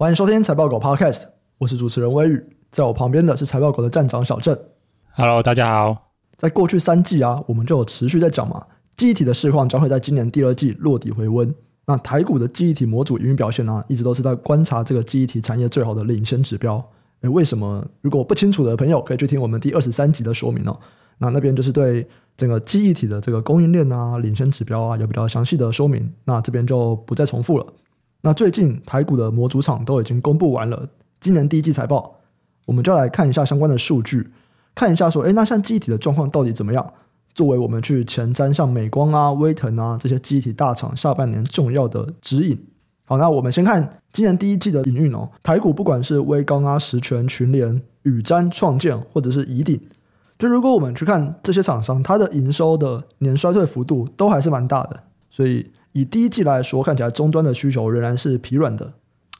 [0.00, 1.24] 欢迎收听财报狗 Podcast，
[1.58, 4.58] 我是主持人威宇，在我旁边的是财报狗的站长小郑。
[5.10, 6.12] Hello，大家好。
[6.38, 8.64] 在过去三季啊，我们就有持续在讲嘛，
[8.96, 11.54] 记忆体的市况将会在今年第二季落底回温。
[11.84, 16.82] 那台股的记忆体模组营运表现呢、啊，一直都是在观察这个记忆体产业最好的领先指标。
[17.20, 17.86] 诶，为什么？
[18.00, 20.80] 如果不清楚的朋友，可以去听我们第二十三集的说明哦。
[21.18, 22.08] 那那边就是对
[22.38, 26.10] 整个记忆体的这个供应链啊、领先指标啊，有比较详细的说明。
[26.24, 27.66] 那这边就不再重复了。
[28.22, 30.86] 那最近台股的模组厂都已经公布完了
[31.20, 32.16] 今年第一季财报，
[32.66, 34.28] 我们就来看一下相关的数据，
[34.74, 36.86] 看一下说，诶，那像记忆体的状况到底怎么样？
[37.32, 42.58] 作为我们去前瞻像美光啊、威腾啊这些记忆体大厂下半年重要的指引。
[43.06, 49.80] 好，那我们先看今年第一季的营运哦，台股不管是威刚啊、十銓、群联、宇瞻、创建或者是宜鼎，
[50.38, 55.70] 就如果我们去看这些厂商，它的营收的年衰退幅度都还是蛮大的，所以。
[55.92, 58.92] 以第一季来说，看起来终端的需求仍然是疲软的。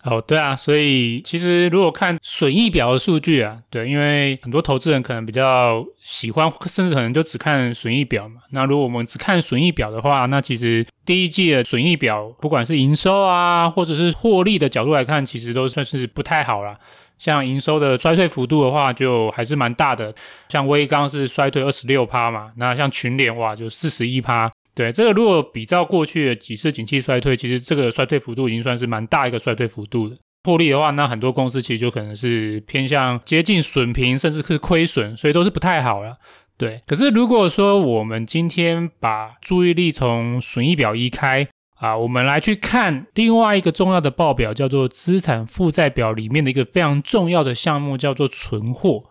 [0.03, 8.37] 哦，对啊，所以其实如果看损益表的数据啊，对，因为很多投资人可能比较喜欢，甚至可能就只看损益表嘛。
[8.53, 16.79] 那如果我们只看损益表的话，那其实第一季的损益表，不管是营收啊，或者是获利的角度来看，其实都算是不太好啦。
[17.19, 20.15] 像营收的衰退幅度的话，就还是蛮大的。
[20.49, 24.51] 像威刚是衰退二十六趴嘛，那像群联哇，就四十一趴。
[24.81, 30.17] 对，这个如果比照过去的几次景气衰退，其实这个衰退幅度已经算是蛮大一个衰退幅度的。
[30.45, 36.17] 获利的话，那很多公司其实就可能是偏向接近损平，甚至是亏损，所以都是不太好了。
[36.57, 49.05] 对，可是如果说我们今天把注意力从损益表移开啊，我们来去看另外一个重要的报表，叫做资产负债表里面的一个非常重要的项目，叫做存货。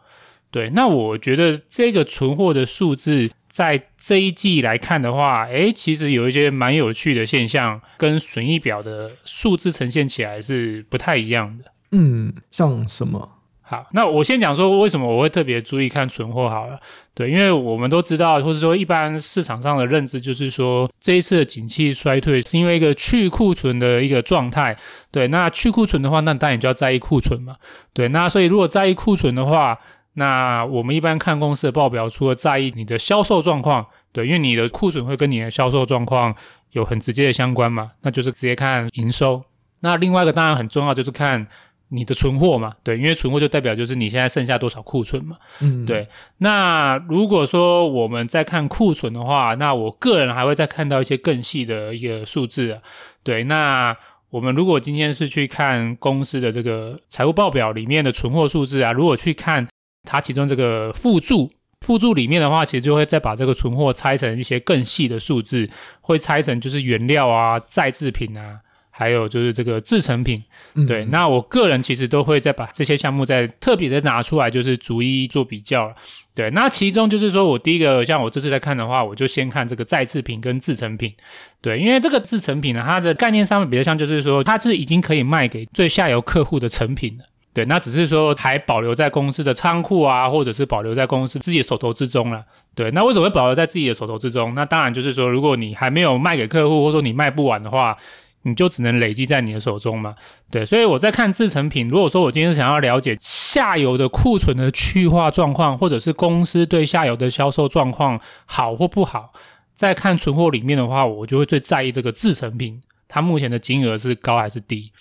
[0.50, 3.30] 对，那我觉得这个存货的数字。
[3.60, 11.66] 在这一季来看的话，诶，其实有一些蛮有趣的现象，跟损益表的数字呈现起来是不太一样的。
[11.92, 13.30] 嗯，像什么？
[13.62, 16.80] 好，那我先讲说为什么我会特别注意看存货好了。
[17.14, 24.78] 对，因为我们都知道，或者说一般市场上的认知就是说，这一次的景气衰退是因为一个去库存的一个状态。
[25.12, 27.58] 对，那去库存的话，那当然就要在意库存嘛。
[27.92, 29.78] 对，那所以如果在意库存的话，
[30.20, 36.36] 那我们一般看公司的报表，除了在意你的销售状况，对，因为你的库存会跟你的销售状况
[36.74, 39.42] 有很直接的相关嘛，那就是直接看营收。
[39.80, 41.48] 那另外一个当然很重要，就是看
[41.88, 46.06] 你的存货嘛，对，因为存货就代表就是你现在剩下多少库存嘛，嗯，对。
[46.40, 52.82] 那如果说我们在看库存的话，那我个人还会再看到一些更细的一个数字啊，
[53.24, 53.46] 对。
[53.46, 53.96] 那
[54.32, 59.66] 我们如果今天是去看公司的这个财务报表里面的存货数字啊，如果去看。
[60.04, 61.52] 它其中这个附注，
[61.82, 65.70] 附注里面的话，其实就会再把这个存货拆成一些更细的数字，
[66.02, 68.60] 会拆成就是原料啊、再制品啊，
[68.90, 70.42] 还有就是这个制成品。
[70.76, 75.94] 嗯、对，那我个人其实都会再把这些项目再特别的拿出来，就是逐一做比较。
[76.36, 81.14] 对，那其中就是说我第一个，像我这次在看的话，我就先看这个再制品跟制成品。
[81.60, 87.26] 对，因为这个制成品呢，它的概念上面比较像，就是说它是已经可以卖给最下游客户的成品了。
[87.52, 92.46] 对，那只是说还保留在公司的仓库啊，或者是保留在公司自己的手头之中了。
[92.76, 94.54] 对，那为什么会保留在自己的手头之中？
[94.54, 97.98] 那当然就是说，如果你还没有卖给客户，或者说你卖不完的话，
[98.44, 100.16] 你就只能累积在你的手中嘛。
[100.52, 101.90] 对，所以我在看制成品。
[101.90, 109.34] 如果说我今天想要了解下游的库存的去化状况，或者是公司对下游的销售状况好或不好，
[109.74, 114.92] 在看存货里面的话，我就会最在意这个制成品，它目前的金额是高还是低？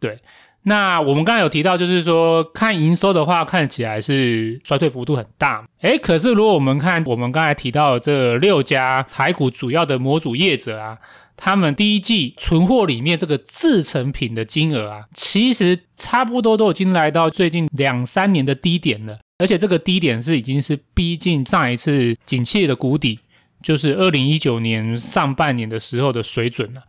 [0.00, 0.20] 对。
[0.68, 5.64] 那我们刚才有提到，就是说看营收的话，看起来是衰退幅度很大。
[5.82, 10.98] 诶，可是如果我们看我们刚才提到的这六家台股主要的模组业者啊，
[11.36, 23.20] 他们第一季存货里面这个制成品的金额啊，其实差不多都已经来到最近两三年的低点了，而且这个低点是已经是逼近上一次景气的谷底，
[23.62, 26.82] 就是二零一九年上半年的时候的水准了。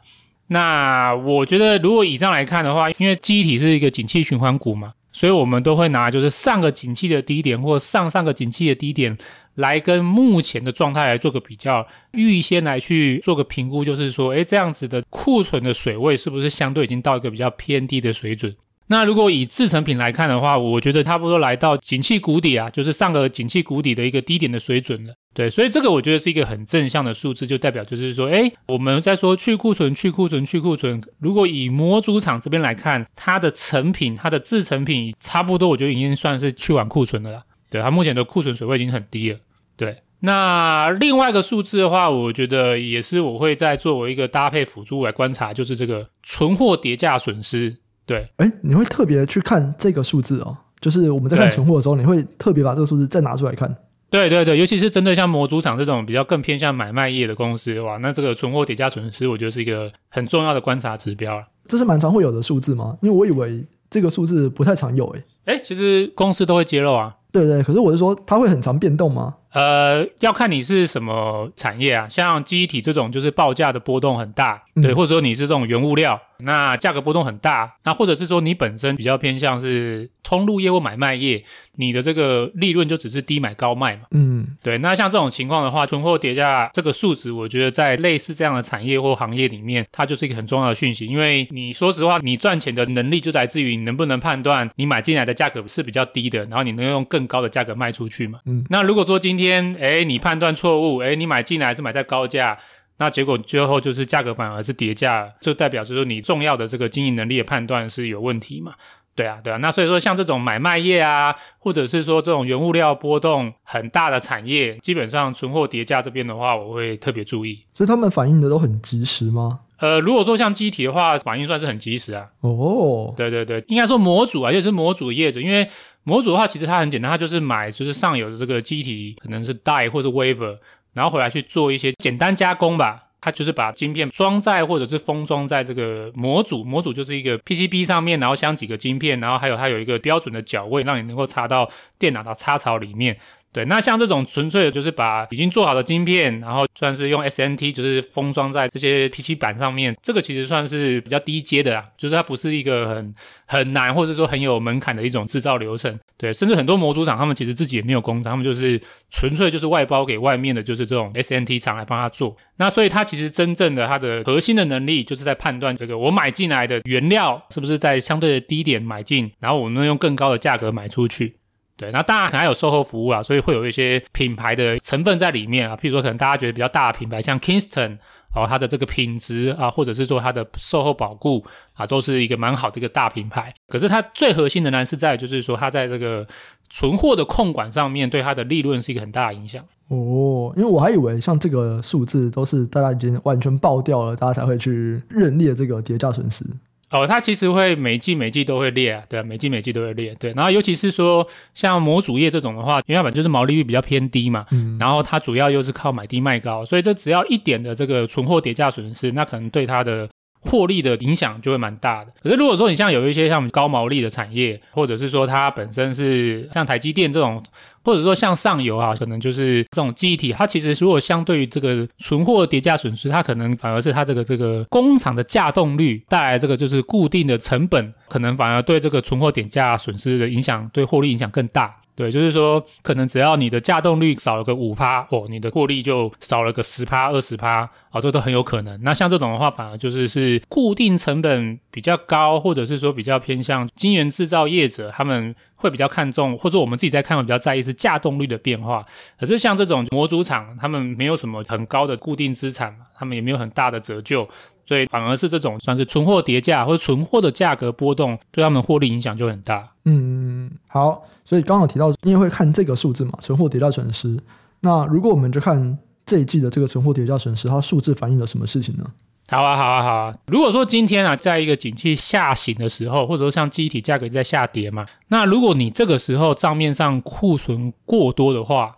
[0.47, 9.17] 那我觉得，如果以上来看的话，因为机体是一个景气循环股嘛，所以我们都会拿就是上个景气的低点或上上个景气的低点
[9.55, 18.55] 来跟目前的状态来做个比较，预先来去做个评估，就是说，诶，这样子的库存的水位是不是相对已经到一个比较偏低的水准？
[18.89, 25.13] 那如果以制成品来看的话，我觉得差不多来到景气谷底啊，就是上个景气谷底的一个低点的水准了。
[25.33, 31.01] 对，所以这个我觉得是一个很正向的数字，就代表就是说，诶，我们在说去库存、去库存、去库存。
[31.19, 37.43] 如果以模组厂这边来看，它的成品、它的制成品差不多，我觉得已经算是去完库存的了。
[37.69, 39.39] 对，它目前的库存水位已经很低了。
[39.75, 47.75] 对，那另外一个数字的话，我觉得也是我会再作为一个搭配辅助来观察，就是这个存货跌价损失。
[48.07, 53.75] 对，哎，你会特别去看这个数字哦，就是我们在看存货的时候，你会特别把这个数字再拿出来看。
[54.09, 61.43] 对对对，尤其是针对像模组厂这种比较更偏向买卖业的公司的话，那这个存货叠加损失，我觉得是一个很重要的观察指标。
[61.67, 62.97] 这是蛮常会有的数字吗？
[63.01, 65.23] 因为我以为这个数字不太常有诶。
[65.43, 67.13] 哎，其实公司都会揭露啊。
[67.29, 69.35] 对对，可是我是说，它会很常变动吗？
[69.51, 81.43] 呃，要看你是什么产业啊，像记忆体这种就是报价的波动很大，对，嗯、或者说你是这种原物料，那价格波动很大，那或者是说你本身比较偏向是通路业或买卖业，
[81.77, 102.57] 你的这个利润就只是低买高卖嘛，嗯，对，那像这种情况的话，存货叠加这个数值，我觉得在类似这样的产业或行业里面，它就是一个很重要的讯息，因为你说实话，你赚钱的能力就来自于你能不能判断你买进来的价格是比较低的，然后你能用更高的价格卖出去嘛，嗯，那如果说今天天，哎，你判断错误，哎，你买进来还是买在高价，
[102.97, 108.73] 那结果最后就是价格反而是跌价，就代表就是说你重要的这个经营能力的判断是有问题嘛？
[109.15, 117.65] 对啊，对啊，那所以说像这种买卖业啊，或者是说这种原物料波动很大的产业，基本上存货叠加这边的话，我会特别注意。
[117.73, 119.61] 所以他们反应的都很及时吗？
[119.79, 122.27] 呃，如果说像机体的话，反应算是很及时啊。
[122.41, 125.67] 哦，对对对，应该说模组啊，就是模组业者，因为
[126.07, 130.57] 模组的话，其实它很简单，它就是买就是上游的这个机体，可能是 die 或者 waver，
[130.93, 133.03] 然后回来去做一些简单加工吧。
[133.19, 141.69] 它就是把晶片装在或者是封装在这个模组，模组就是一个 PCB 上面，然后镶几个晶片，然后还有它有一个标准的脚位，让你能够插到
[141.99, 143.17] 电脑的插槽里面。
[143.57, 153.15] 对，那像这种纯粹的就是把已经做好的晶片，然后算是用 SMT 就是封装在这些 PC 板上面，这个其实算是比较低阶的啦，就是它不是一个很
[153.47, 155.97] 很难或者说很有门槛的一种制造流程。
[156.17, 162.37] 对，甚至很多模组厂他们其实自己也没有工厂，他们就是纯粹就是外包给外面的，就是这种 SMT 厂来帮他做。
[162.57, 171.37] 那所以它其实真正的它的核心的能力就是在判断这个我买进来的原料是不是在相对的低点买进，然后我能用更高的价格买出去。
[171.77, 175.75] 对，那当然可能还有售后服务啊，所以会有一些品牌的成分在里面啊。
[175.75, 177.99] 譬如说，可能大家觉得比较大的品牌，像 Kingston，
[178.35, 181.45] 哦，它的这个品质啊，或者是说它的售后保固
[181.75, 183.53] 啊，都是一个蛮好的一个大品牌。
[183.67, 186.27] 可是它最核心的呢，是在就是说，它在这个
[186.67, 189.63] 存货的控管上面，对它的利润是一个很大的影响。
[189.89, 196.43] 哦，因为我还以为像这个数字都是大家已经完全爆掉了，大家才会去认列这个叠加损失。
[196.89, 200.31] 哦，它其实会每季每季都会列啊，对啊，每季每季都会列，对。
[200.33, 210.07] 然后尤其是说像模组业这种的话，因为它本就是毛利率比较偏低嘛，嗯，然后它主要又是靠买低卖高，所以这只要一点的这个存货叠价损失，那可能对它的。
[210.41, 212.11] 获利的影响就会蛮大的。
[212.21, 217.43] 可是如果说你像有一些像高毛利的产业，或者是说它本身是像台积电这种，
[217.83, 231.75] 或者说像上游啊，可能就是这种记忆体，它其实如果相对于这个存货叠加损失，它可能反而是它这个这个工厂的稼动率带来这个就是固定的成本，可能反而对这个存货叠加损失的影响，对获利影响更大。
[231.97, 238.79] 对，就是说，可能只要你的稼动率少了个五趴，哦，你的获利就少了个十趴、二十趴，啊、哦，这都很有可能。
[238.83, 248.85] 那像这种的话，反而就是是固定成本比较高，或者是说比较偏向晶圆制造业者，他们会比较看重，或者我们自己在看，比较在意是稼动率的变化。
[249.19, 254.29] 可是像这种模组厂，他们没有什么很高的固定资产，他们也没有很大的折旧。
[254.67, 259.69] 所以反而是这种算是存货叠价或者存货的价格波动，对他们获利影响就很大。
[259.85, 264.17] 嗯，好，所以刚好提到，因为会看这个数字嘛，存货叠加损失。
[264.61, 268.85] 那如果我们就看这一季的这个存货叠加损失，它数字反映了什么事情呢？
[269.27, 270.15] 好啊，好啊，好啊。
[270.27, 278.73] 如果说今天啊，在一个景气下行的时候，或者说像记忆体价格在下跌嘛，那如果你这个时候账面上库存过多的话，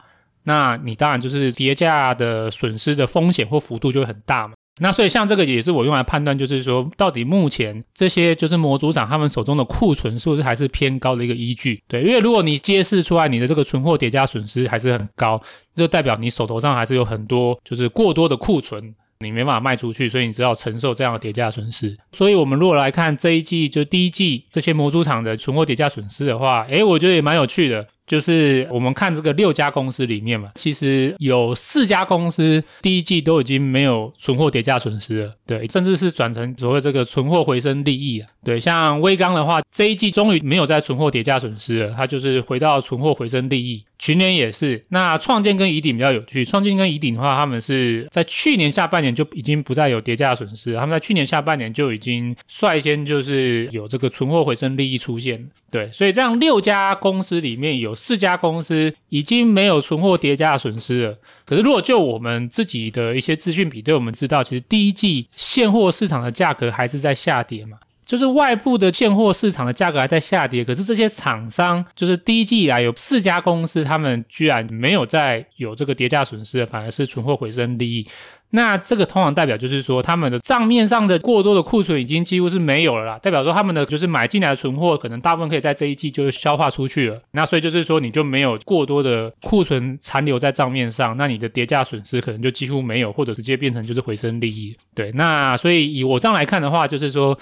[0.45, 4.55] 那你当然就是叠价的损失的风险或幅度就会很大嘛。
[4.79, 11.81] 那所以像这个也是我用来判断，就是说到底目前这些就是模组厂他们手中的库存是不是还是偏高的一个依据？
[11.87, 15.41] 对，因为如果你揭示出来你的这个存货叠加损失还是很高，
[15.75, 21.97] 就代表你手头上还是有很多就是过多的库存，你没办法卖出去，所以你只好承受这样的叠加损失。
[22.11, 27.85] 所以我们如果来看这一季就第一季这些模组厂的存货叠加损失的话，诶，我觉得也蛮有趣的。
[28.09, 43.83] 就是我们看这个六家公司里面嘛，其实有四家公司第一季都已经没有存货叠加损失了，对，甚至是转成所谓这个存货回升利益啊，对，像威刚的话，这一季终于没有再存货叠加损失了，它就是回到存货回升利益。
[43.99, 61.17] 群联也是，那创建跟宜鼎比较有趣，创建跟宜鼎的话，他们是在去年下半年就已经不再有叠加损失，他们在去年下半年就已经率先就是有这个存货回升利益出现，对，所以这样六家公司里面有四家公司已经没有存货叠加损失了。
[61.45, 67.77] 可是如果就我们自己的一些资讯比对，我们知道其实第一季现货市场的价格还是在下跌嘛。
[68.05, 78.07] 就是外部的现货市场的价格还在下跌，可是这些厂商就是第一季以来有四家公司，他们居然没有在有这个跌价损失，反而是存货回升利益。
[78.51, 87.21] 那这个通常代表就是说，他们的账面上的过多的库存已经几乎是没有了啦，代表说他们的就是买进来的存货，可能大部分可以在这一季就消化出去了。
[87.31, 94.75] 那所以就是说，你就没有过多的库存残留在账面上，那你的跌价损失可能就几乎没有，或者直接变成就是回升利益。
[94.95, 97.37] 对，那所以以我这样来看的话，就是说，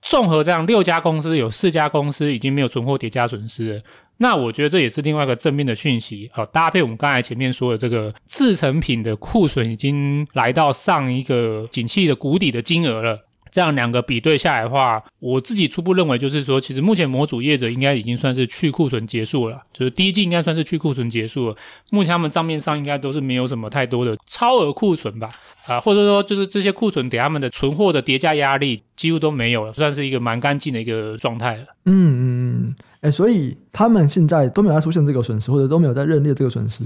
[0.00, 3.82] 综合这样六家公司，有四家公司已经没有存货跌价损失了。
[4.18, 13.26] 那我觉得这也是另外一个正面的讯息，好，搭配我们刚才前面说的这个制成品的库存已经来到上一个景气的谷底的金额了。
[13.50, 21.56] 这样两个比对下来的话，我自己初步认为就是说，其实目前模组业者应该已经算是去库存结束了，就是第一季应该算是去库存结束了。
[21.90, 25.30] 目前他们账面上应该都是没有什么太多的超额库存吧，
[25.68, 31.64] 啊，或者说就是这些库存给他们的存货的叠加压力几乎都没有了，算是一个蛮干净的一个状态了。
[31.84, 32.24] 嗯嗯
[32.68, 36.82] 嗯，哎，所以他们现在都没有在出现这个损失，或者都没有在认列这个损失，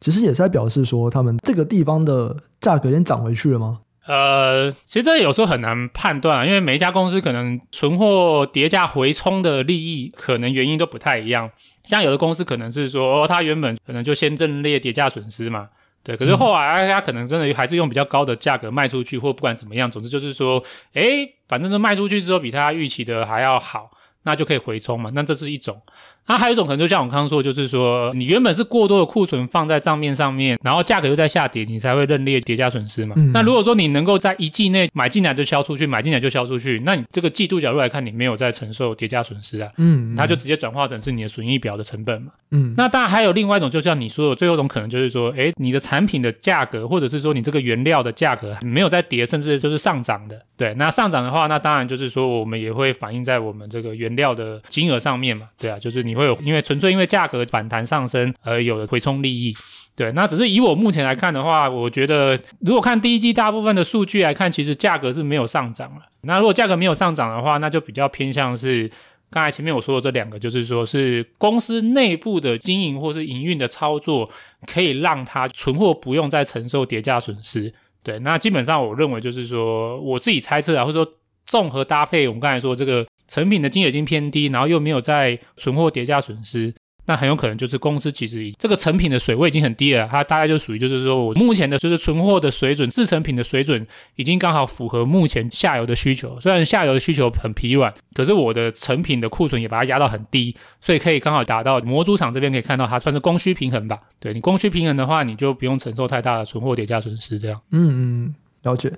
[0.00, 3.78] 其实也是在表示说他们这个地方的价格已经涨回去了吗？
[4.06, 11.50] 呃，其实这有时候很难判断啊，因为每一家公司可能存货跌价回冲的利益，可能原因都不太一样。
[11.84, 15.68] 像有的公司可能是说，哦，它原本可能就先认列跌价损失嘛，
[16.02, 16.16] 对。
[16.16, 20.62] 可是后来他可能真的还是用比较高的价格卖出去，或不管怎么样，总之就是说，
[20.94, 23.90] 诶，反正是卖出去之后比他预期的还要好，
[24.28, 25.10] 那就可以回冲嘛。
[25.14, 25.80] 那这是一种。
[26.28, 33.14] 那、啊、还有一种可能，就像我刚刚说，就是说你原本是过多的库存放在账面上面，然后价格又在下跌，你才会认列叠加损失嘛。
[33.16, 39.70] 嗯、那如果说你能够在一季内买进来就销出去，买进来就销出去，那你这个季度角度来看，你没有在承受叠加损失啊。
[39.78, 42.32] 嗯，它就直接转化成是你的损益表的成本嘛。
[42.50, 50.38] 嗯，那当然还有另外一种，就像你说的，最后一种可能就是说，诶，你的产品的价格，或者是说你这个原料的价格没有在跌，甚至就是上涨的。
[50.58, 55.48] 对，那上涨的话，那当然就是说我们也会反映在我们这个原料的金额上面嘛。
[55.58, 59.54] 对啊，就是你会有，因为纯粹因为价格反弹上升而有的回冲利益，
[59.96, 66.02] 对，那只是以我目前来看的话，我觉得如果看第一季大部分的数据来看，其实价格是没有上涨了。
[66.22, 68.90] 那如果价格没有上涨的话，那就比较偏向是
[69.30, 74.28] 刚才前面我说的这两个，就是说是公司内部的经营或是营运的操作，
[74.66, 77.72] 可以让它存货不用再承受跌价损失。
[78.02, 81.12] 对，那基本上我认为就是说，我自己猜测啊，或者说
[81.44, 86.74] 综合搭配我们刚才说这个成品的金额已经偏低，然后又没有在存货叠加损失。
[87.06, 96.38] 那很有可能就是公司其实这个成品的水位已经很低了，它大概就属于就是说我目前的就是存货的水准，制成品的水准已经刚好符合目前下游的需求。
[96.38, 103.98] 虽然下游的需求很疲软，可是我的成品的库存也把它压到很低，所以可以刚好达到模组厂这边可以看到它算是供需平衡吧。
[104.20, 107.58] 对，你供需平衡的话，你就不用承受太大的存货叠加损失这样。
[107.70, 108.92] 嗯嗯，了解。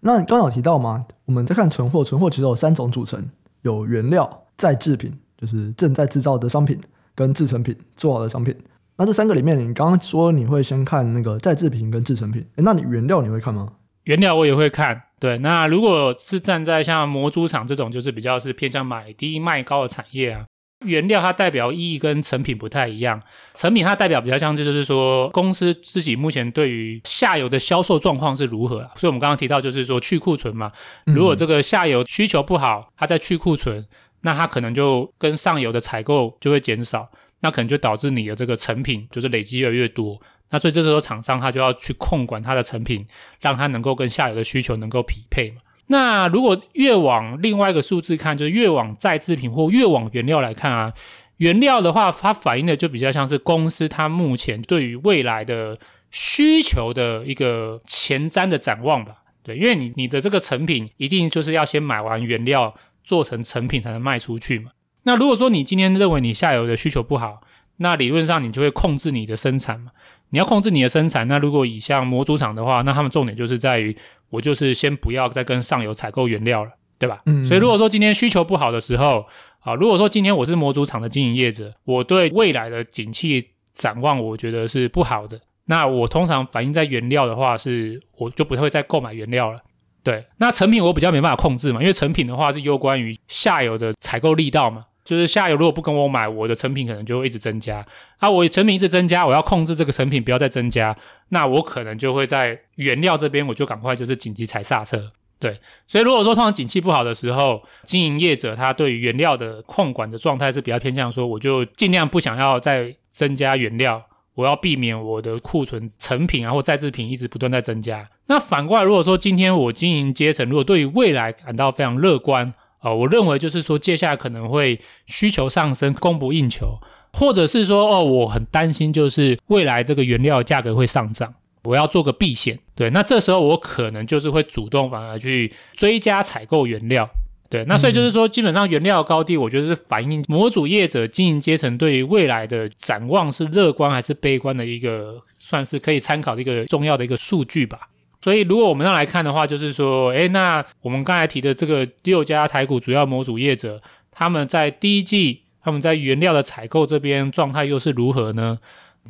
[0.00, 1.06] 那刚刚有提到吗？
[1.26, 3.24] 我们在看存货，存货其实有三种组成，
[3.64, 6.80] 有原料、再制品，就是正在制造的商品。
[7.16, 8.52] 跟制成品做好的商品，
[8.96, 13.72] 那这三个里面，你刚刚说你会先看那个再制品跟制成品，诶，那你原料你会看吗？
[14.02, 15.38] 原料我也会看，对。
[15.38, 20.44] 那如果是站在像模组厂这种，就是比较是偏向买低卖高的产业啊，
[20.84, 23.20] 原料它代表意义跟成品不太一样，
[23.54, 30.70] 成品它代表比较像就是说公司自己目前对于下游的销售状况是如何啊，所以我们刚刚提到就是说去库存嘛，
[31.06, 33.86] 如果这个下游需求不好，它在去库存。
[34.26, 37.06] 那它可能就跟上游的采购就会减少，
[37.40, 40.18] 那可能就导致你的这个成品就是累积越来越多。
[40.48, 43.04] 那所以这时候厂商他就要去控管它的成品，
[43.42, 45.60] 让它能够跟下游的需求能够匹配嘛。
[45.86, 50.92] 那如果越往另外一个数字看，就是越往再制品或越往原料来看啊，
[51.36, 55.78] 原料的话，它反映的就比较像是公司它目前对于未来的
[56.10, 59.22] 需求的一个前瞻的展望吧。
[59.42, 62.74] 对，因为你你的这个成品一定就是要先买完原料。
[63.06, 64.70] 做成成品才能卖出去嘛。
[65.02, 67.42] 那如果说你今天认为你下游的需求不好，
[67.76, 69.90] 那理论上你就会控制你的生产嘛。
[70.34, 73.96] 你要控制你的生产，那如果以像模组厂的话，那他们重点就是在于
[74.30, 77.22] 我就是先不要再跟上游采购原料了，对吧？
[77.26, 77.44] 嗯。
[77.44, 79.24] 所以如果说今天需求不好的时候，
[79.60, 85.40] 啊，如果说今天我是模组厂的经营业者，我对未来的景气展望，我觉得是不好的。
[85.66, 89.60] 那我通常反映在原料的话，是我就不会再购买原料了。
[90.02, 97.86] 对，那成品我比较没办法控制嘛，因为成品的话是攸关于下游的采购力道嘛，就是下游如果不跟我买，我的成品可能就会一直增加
[98.18, 100.96] 啊，我成品一直增加，我要控制这个成品不要再增加，
[101.28, 105.12] 那我可能就会在原料这边我就赶快就是紧急踩刹车。
[105.38, 114.02] 对，所以如果说通常景气不好的时候，经营业者他对于原料的控管的状态是比较偏向说，我就尽量不想要再增加原料。
[114.36, 118.08] 我要避免我的库存成品啊或再制品一直不断在增加。
[118.26, 122.52] 那反过来，如果说今天我经营阶层如果对于未来感到非常乐观
[122.84, 126.78] 哦，我认为就是说，接下来可能会需求上升，供不应求，
[127.14, 131.32] 或者是说，哦，我很担心，就是未来这个原料价格会上涨，
[131.64, 132.58] 我要做个避险。
[132.74, 137.08] 对，那这时候我可能就是会主动反而去追加采购原料。
[137.48, 147.88] 对，那所以就是说，基本上原料高低，我觉得是反映模组业者经营阶层对于未来的展望是乐观还是悲观的一个，算是可以参考的一个重要的一个数据吧。
[148.24, 158.58] 所以，如果我们要来看的话，就是说，哎，那我们刚才提的这个六家台股主要模组业者，他们在第一季，他们在原料的采购这边状态又是如何呢？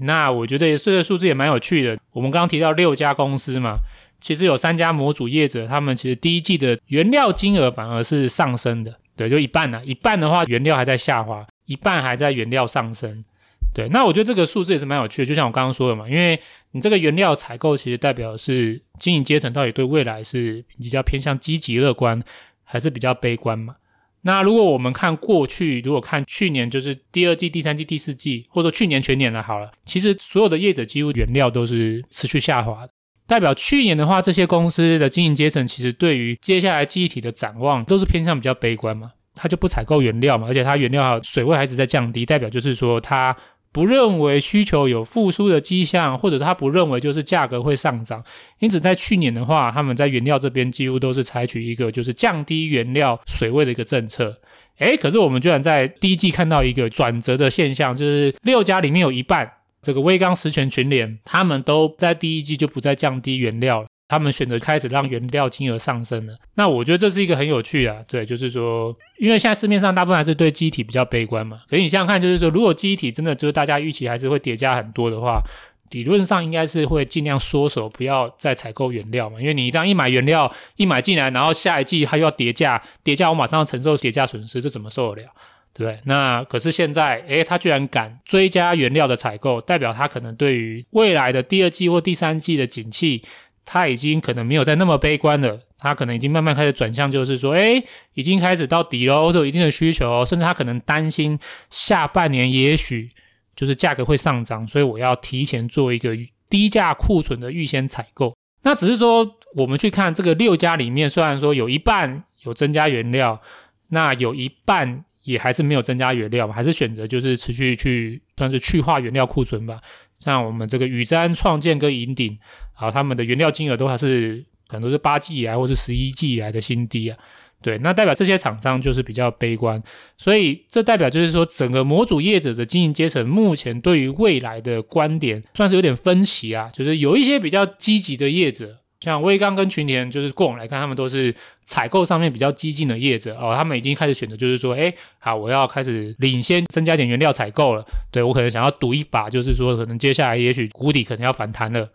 [0.00, 1.96] 那我觉得这个数字也蛮有趣的。
[2.10, 3.76] 我们刚刚提到六家公司嘛，
[4.18, 13.24] 其实有三家模组业者，他们其实第一季的原料金额反而是上升的，对，就一半呢，一半的话原料还在下滑，一半还在原料上升。
[13.74, 16.38] 对，那我觉得这个数字也是蛮有趣的，就像我刚刚说的嘛，因为
[16.70, 22.22] 你这个原料采购其实代表的是经营阶层到底对未来是比较偏向积极乐观，
[22.62, 23.74] 还是比较悲观嘛？
[24.22, 32.92] 那如果我们看过去，如果看去年，就是第二季、第三季、第四季，或者去年全年了好了，其实所有的业者几乎原料都是持续下滑的，
[33.26, 43.36] 代表去年的话，这些公司的经营阶层其实对于接下来记忆体的展望都是偏向比较悲观嘛，他就不采购原料嘛，而且他原料水位还一直在降低，代表就是说他。
[43.74, 48.22] 不认为需求有复苏的迹象，或者他不认为就是价格会上涨，
[48.60, 54.38] 因此在去年的话，他们在原料这边几乎都是采取一个就是降低原料水位的一个政策。
[54.78, 59.50] 诶，可是我们居然在第一季看到一个转折的现象，就是六家里面有一半，
[59.82, 63.88] 这个威刚、十全、群联，他们都在第一季就不再降低原料了。
[64.06, 75.42] 他们选择开始让原料金额上升了，那我觉得这是一个很有趣啊，对，就是说，因为现在市面上大部分还是对机体比较悲观嘛，可是你想想看，就是说，如果机体真的就是大家预期还是会叠加很多的话，
[75.90, 85.28] 理论上应该是会尽量缩手，不要再采购原料嘛，因为你这样一买原料一买进来，然后下一季它又要叠价，叠价我马上要承受叠价损失，这怎么受得了？
[85.72, 85.98] 对？
[86.04, 93.22] 那可是现在，诶，他居然敢追加原料的采购，代表他可能对于未来的第二季或第三季的景气。
[93.64, 97.82] 他已经可能没有再那么悲观了，他可能已经慢慢开始转向，就是说，哎，
[98.14, 101.38] 已经开始到底了，或者有一定的需求，甚至他可能担心
[101.70, 103.10] 下半年也许
[103.56, 106.16] 就是价格会上涨，所以我要提前做一个
[106.50, 108.36] 低价库存的预先采购。
[108.62, 113.40] 那只是说，我们去看这个六家里面，虽然说有一半有增加原料，
[113.88, 119.80] 那有一半也还是没有增加原料嘛，还是选择就是持续去算是去化原料库存吧。
[120.16, 122.38] 像我们这个宇瞻、创建跟银鼎，
[122.72, 127.18] 好，他们的原料金额都还是可能是八季以来或是十一季以来的新低啊。
[127.62, 129.82] 对，那代表这些厂商就是比较悲观，
[130.18, 138.80] 所以这代表就是说，整个模组业者的经营阶层目前对于未来的观点算是有点分歧啊，就是有一些比较积极的业者。
[139.04, 143.54] 像威刚跟群联，就是过往来看，他们都是采购上面比较激进的业者哦。
[143.54, 147.84] 他们已经开始选择，就是说，哎，好，我要开始领先增加点原料采购了。
[148.10, 151.86] 对，我可能想要赌一把，就是说，可能接下来也许谷底可能要反弹了。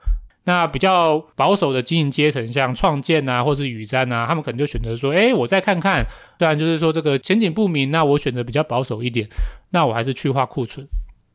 [0.46, 6.06] 那比较保守的经营阶层，像创建啊，或是宇瞻啊，他们可能就选择说，哎，我再看看。
[6.38, 9.28] 虽然就是说这个前景不明，那我选择比较保守一点，
[9.72, 10.88] 那我还是去化库存。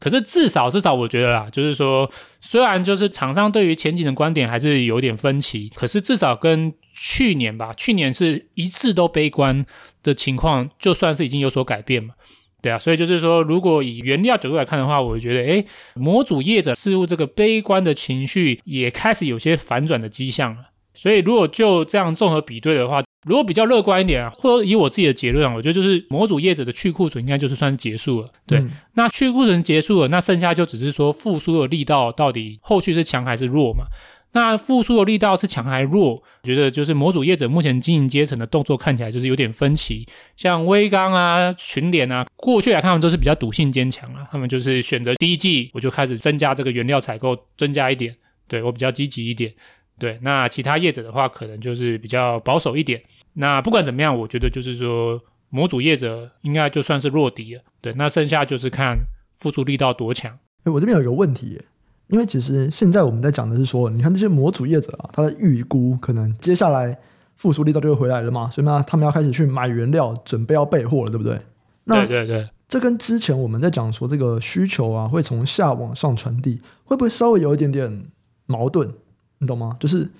[0.05, 9.65] 可是至少至少我觉得啦，就是说，虽然就是厂商对于前景的观点还是有点分歧，可是至少跟去年吧，去年是一致都悲观
[10.03, 12.13] 的情况，就算是已经有所改变嘛。
[12.61, 15.65] 对啊，所以就是说，如果以原料角度来看的话，我觉得，诶，
[15.95, 20.65] 模组业者似乎这个悲观的情绪也开始有些反转的迹象了。
[20.95, 28.31] 所以如果就这样综合比对的话，如果比较乐观一点啊，或者以我自己的结论啊，我觉得就是模组业者的去库存应该就是算结束了。
[28.47, 33.85] 对，嗯、那去库存结束了，那剩下就只是说复苏的力道到底后续是强还是弱嘛？
[34.33, 36.15] 那复苏的力道是强还是弱？
[36.15, 40.05] 我觉得就是模组业者目前经营阶层的动作看起来就是有点分歧。
[40.37, 48.15] 像威刚啊、群联啊，过去来看他们都是比较赌性坚强啊，他们就是选择第一季我就开始增加这个原料采购，增加一点，
[48.49, 49.55] 对，我比较积极一点。
[49.99, 53.03] 对，那其他业者的话，可能就是比较保守一点。
[53.35, 57.63] 那不管怎么样，我觉得就是说，模组业者应该就算是弱敌了。
[57.81, 58.99] 对，那剩下就是看
[59.39, 60.39] 付出力道多强。
[60.65, 61.61] 诶，我这边有一个问题，
[62.09, 66.97] 因为其实现在我们在讲的是说，你看这些模组业者啊，他的预估可能接下来
[67.37, 71.39] 复苏力道就会回来了嘛，所以呢，他们要开始去买原料，准备要备货了，对不对？
[71.85, 78.07] 那对对对，这跟之前我们在讲说这个需求啊，会从下往上传递，会不会稍微有一点点
[78.47, 78.93] 矛盾？
[79.45, 79.77] 你懂吗？
[79.79, 80.11] 就是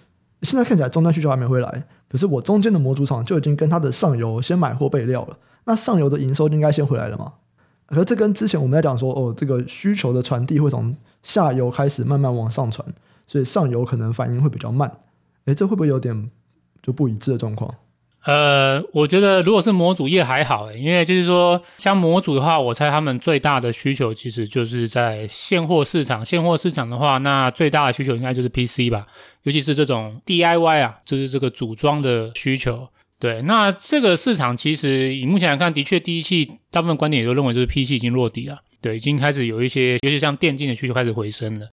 [0.43, 1.87] 现在看起来终端需求还没回来。
[2.09, 7.33] 可是我中间的模组厂就已经跟它的上游先买货备料了，那上游的营收应该先回来了嘛？
[7.87, 12.87] 可是这跟之前我们在讲说，哦，这个需求的传递会从下游开始慢慢往上传，
[13.27, 14.91] 所以上游可能反应会比较慢。
[15.47, 16.31] 诶，这会不会有点
[16.81, 17.75] 就不一致的状况？
[18.25, 26.25] 呃，我觉得如果是模组业还好诶，因为就是说，像模组的话，我猜他们最大的需求其实就是在现货市场。
[26.25, 29.07] 现货市场的话，那最大的需求应该就是 PC 吧，
[29.43, 32.89] 尤其是这种 DIY 啊，就是这个组装的需求。
[33.21, 41.69] 对，那这个市场其实以目前来看，的确第一季大部分观点也都认为就是 PC 已经落地了，对，已经开始有一些，尤其像电竞的需求开始回升了。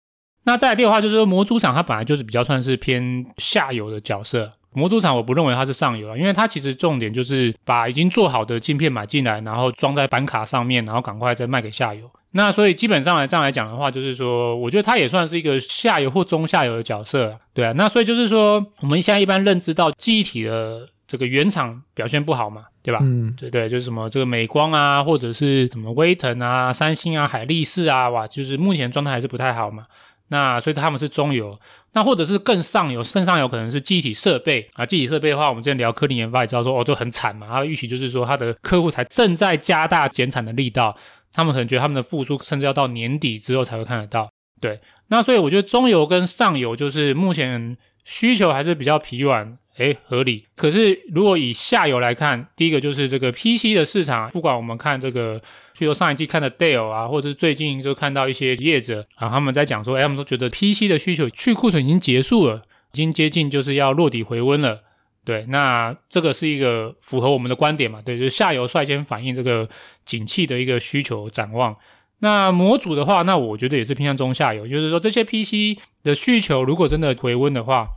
[0.46, 4.52] 那再来第二的话，就是说模组厂它本来就是比较算是偏下游的角色。
[4.74, 12.10] 模组厂我不认为它是上游了，因为它其实重点就是把已经做好的镜片买进来，然后装在板卡上面，然后赶快再卖给下游。
[12.32, 17.72] 那所以基本上来这样来讲的话，就是说，我觉得它也算是一个下游或中下游的角色，对啊。
[17.74, 23.00] 那所以就是说，我们现在一般认知到记忆体的这个原厂表现不好嘛，对吧？
[23.02, 29.86] 嗯，对对，就是什么这个美光啊，或者是什么威腾啊、三星啊、海力士啊，哇，就是目前状态还是不太好嘛。
[30.30, 31.60] 那所以他们是中游，
[31.94, 34.86] 那或者是更上游，更上游可能是记忆体设备啊。
[34.86, 37.48] 记忆体设备的话，我们之前聊科林研发也知道说，哦，就很惨嘛。
[37.50, 40.96] 他预期就是说，他的客户才正在加大减产的力道，
[41.34, 44.30] 他们可能觉得他们的复苏甚至要到年底之后才会看得到。
[44.62, 49.58] 对，那所以我觉得中游跟上游就是目前需求还是比较疲软。
[49.78, 50.46] 诶，合理。
[50.58, 55.42] 可是如果以下游来看，第一个就是这个 PC 的市场，不管我们看这个，
[55.80, 62.58] 譬如上一季看的 Dell 啊，或者是最近就看到一些业者啊，他们在讲说，诶，他们都觉得 PC 的需求去库存已经结束了，
[62.92, 64.82] 已经接近就是要落底回温了。
[65.24, 68.02] 对，那这个是一个符合我们的观点嘛？
[68.02, 69.70] 对，就是下游率先反映这个
[70.04, 71.74] 景气的一个需求展望。
[72.20, 77.88] 那模组的话，那我觉得也是偏向中下游，就是说这些 PC 的需求如果真的回温的话。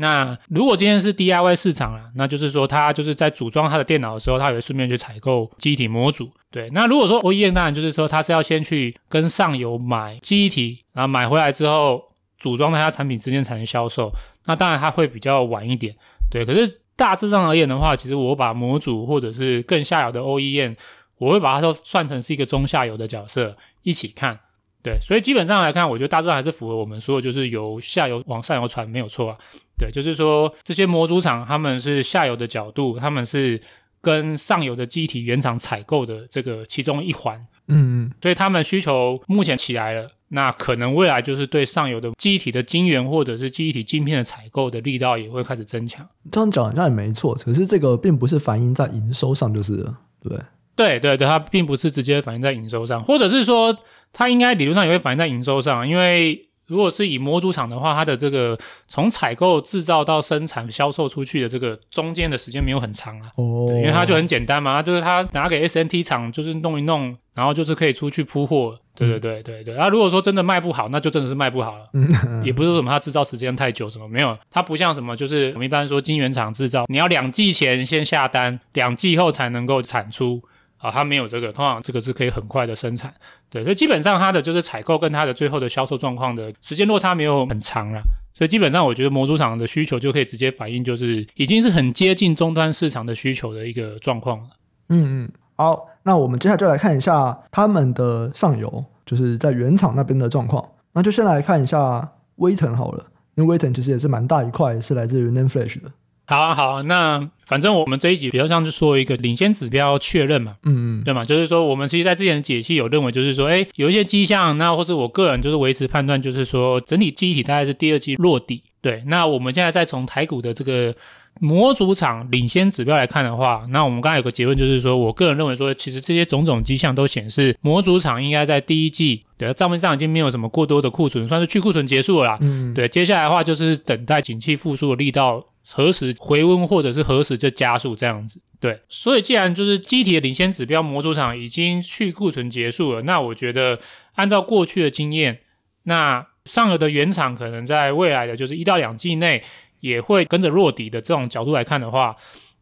[0.00, 6.30] 那如果今天是 DIY 市场啊，那就是说他就是在组装他的电脑的时候，他也会顺便去采购机体模组。
[6.50, 12.02] 对，那如果说 OEM 当然就是说他是要先去跟上游买机体，然后买回来之后
[12.38, 14.10] 组装在他产品之间才能销售。
[14.46, 15.94] 那当然他会比较晚一点。
[16.30, 20.76] 对，可是大致上而言的话，其实我把模组或者是更下游的 OEM，
[21.18, 24.40] 我会把它都算成是一个中下游的角色一起看。
[24.82, 29.36] 对，所以基本上来看，我觉得大致上还是符合我们说的，就是由下游往上游传没有错啊。
[29.78, 33.60] 对，就是说这些模组厂他们是下游的角度，他们是
[34.00, 37.46] 跟上游的机体原厂采购的这个其中一环。
[37.68, 46.08] 嗯，所以他们需求目前起来了，那可能未来就是对上游的记忆体的晶圆或者是记忆体晶片的采购的力道也会开始增强。
[46.32, 50.36] 这样讲好像也没错，可是这个并不是反映在营收上，就是了对。
[50.76, 53.76] 对对对，它并不是直接反映在营收上，或者是说
[54.12, 63.28] 它应该理论上也会反映在营收上，因为如果是以模组厂的话，它的这个从采购制造到生产销售出去的这个中间的时间没有很长啊。
[63.36, 68.78] 哦，因为它就很简单嘛，就是它拿给 SNT 厂就是弄一弄，然后就是可以出去铺货。
[68.94, 69.74] 对对对对对。
[69.74, 71.88] 然后如果说真的卖不好，那就真的是卖不好了。
[71.94, 80.42] 嗯，也不是说什么它制造时间太久什么没有，它不像什么就是我们一般说晶圆厂制造，你要两季前先下单，两季后才能够产出。
[80.80, 83.12] 啊，它没有这个，通常这个是可以很快的生产，
[83.50, 94.48] 对，所以基本上它的就是采购跟它的最后的销售状况的时间落差没有很长了，所以基本上我觉得模组厂的需求就可以直接反映，就是已经是很接近终端市场的需求的一个状况了。
[94.88, 100.66] 嗯嗯，好，那我们接下来就来看一下他们的上游，就是在原厂那边的状况。
[100.92, 105.92] 那就先来看一下威腾好了，因为威腾其实也是蛮大一块，是来自于 n a n f l a s h 的。
[106.30, 120.94] 好啊，好啊，那反正我们这一集比较像是说一个领先指标确认嘛，嗯嗯，对嘛，就是说我们其实在之前的解析有认为，就是说，哎，有一些迹象，那或者我个人就是维持判断，就是说整体记忆体大概是第二季落底，对，那我们现在再从台股的这个
[121.40, 135.44] 模组厂领先指标来看的话，那我们刚才有个结论，就是说我个人认为说，其实这些种种迹象都显示模组厂应该在第一季，对，账面上已经没有什么过多的库存，算是去库存结束了啦，嗯，对，接下来的话就是等待景气复苏的力道。
[135.68, 138.40] 何时回温，或者是何时就加速这样子？
[138.58, 143.78] 对，所以既然就是机体的领先指标模组厂已经去库存结束了，那我觉得
[144.14, 145.40] 按照过去的经验，
[145.84, 149.42] 那上游的原厂可能在未来的就是一到两季内
[149.80, 152.16] 也会跟着落底的这种角度来看的话，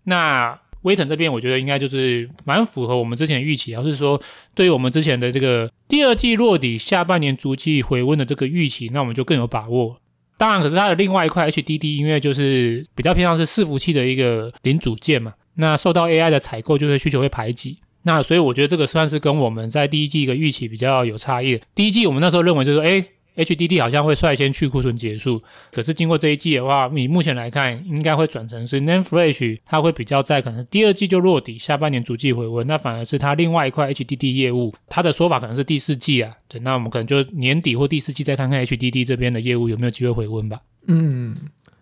[0.05, 4.21] 那威腾这边我觉得应该就是蛮符合我们之前的预期，而是说
[4.55, 10.01] 对于我们之前的这个第二季落底、下半年逐季回温的这个预期，那我们就更有把握。
[10.39, 17.77] 当然，可是它的另外一块 HDD，因为就是比较偏向是伺服器的一个零组件嘛，那受到 AI 的采购，就会需求会排挤。
[18.05, 21.61] 那所以我觉得这个算是跟我们在第一季一个预期比较有差异。
[21.75, 23.05] 第一季我们那时候认为就是说，哎。
[23.39, 25.41] HDD 好像会率先去库存结束，
[25.73, 32.67] 可是经过这一季的话，以目前来看，应该会转成是 NAND Flash，它会比较在可能第二季就落底，下半年逐季回温。
[32.67, 36.35] 那反而是它另外一块 HDD 业务，它的说法可能是第四季啊。
[36.49, 40.61] 对，那我们可能就年底或第四季再看看 HDD 这边的业务有没有机会回温吧。
[40.89, 41.37] 嗯，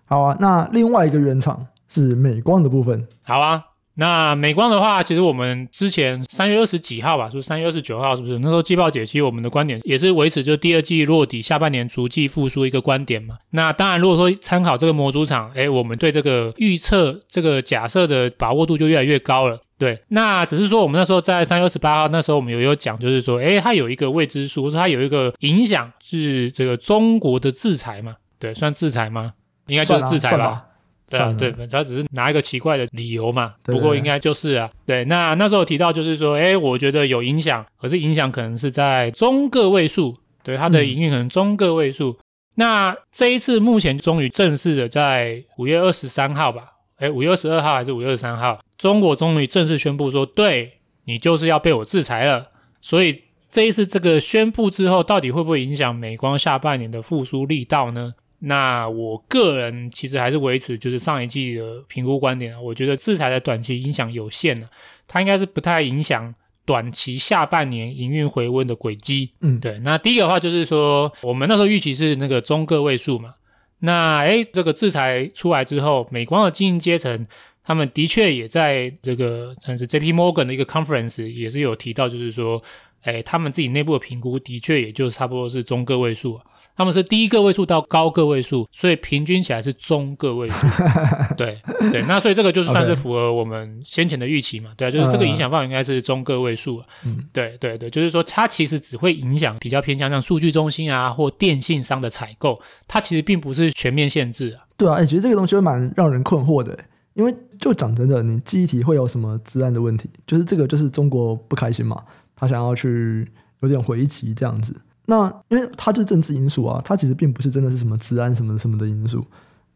[0.05, 0.37] 好啊。
[0.39, 3.09] 那另外一个原厂是美光的部分。
[3.23, 3.63] 好啊。
[3.99, 8.15] 那美光的话，其实我们之前三月二十几号吧，是不是三月二十九号？
[8.15, 13.39] 是不是那时候季报解析，我们的观点也是维持，就第二季落底，下半年逐季复苏一个观点嘛。
[13.51, 19.59] 那当然，如果说参考这个模组厂，哎，我们对这个预测这个假设的把握度就越来越高了。
[19.79, 28.17] 对，那只是说我们那时候在三月二十八号那时候我们有有讲，就是说，哎，它有一个未知数，或者它有一个影响是这个中国的制裁嘛？
[28.39, 29.33] 对，算制裁吗？
[29.69, 30.66] 应该就是制裁吧。
[31.09, 42.11] 对啊，对，他只是拿一个奇怪的理由嘛，不过应该就是啊，对，那那时候提到就是说，哎，我觉得有影响，可是影响可能是在中个位数，对，它的营运可能中个位数。
[42.11, 42.17] 嗯、
[42.57, 50.73] 那这一次目前终于正式的在五月二十三号吧，哎，五月二十二号还是五月二十三号，中国终于正式宣布说，对，
[51.05, 52.49] 你就是要被我制裁了。
[52.81, 58.15] 所以这一次这个宣布之后，到底会不会影响美光下半年的复苏力道呢？
[58.41, 64.69] 那我个人其实还是维持就是上一季的评估观点啊，我觉得制裁的短期影响有限了，
[65.09, 69.31] 它应该是不太影响短期下半年营运回温的轨迹。
[69.41, 69.79] 嗯，对。
[69.81, 73.35] 那第一个的话就是说，我们那时候预期是那个中个位数嘛。
[73.79, 77.27] 那诶，这个制裁出来之后，美光的经营阶层
[77.65, 82.63] 他们的确也在这个算是 JP Morgan 的一个 conference 也是有提到，就是说，
[83.03, 86.45] 诶，他们自己内部的评估的确也就差不多是中个位数啊。
[86.77, 90.67] 他们是低个位数到高个位数，所以平均起来是中个位数。
[91.37, 91.61] 对
[91.91, 94.73] 对，那所以这个就是算是符合我们先前的预期嘛？
[94.77, 96.83] 对啊，就是这个影响范围应该是中个位数。
[97.05, 104.67] 嗯，对对对，就是说它其实只会影响比较偏向像数据中心啊或电信商的采购，它其实并不是全面限制啊。
[104.77, 106.79] 对啊，哎，其实这个东西会蛮让人困惑的，
[107.15, 110.11] 因为就讲真的，你记忆体会有什么治安的问题？
[110.27, 112.03] 就是这个就是中国不开心嘛，
[112.35, 113.27] 他想要去
[113.61, 114.79] 有点回击这样子。
[115.07, 119.25] 那因为它就是政治因素啊，它其实并不是真的是什么治安什么什么的因素。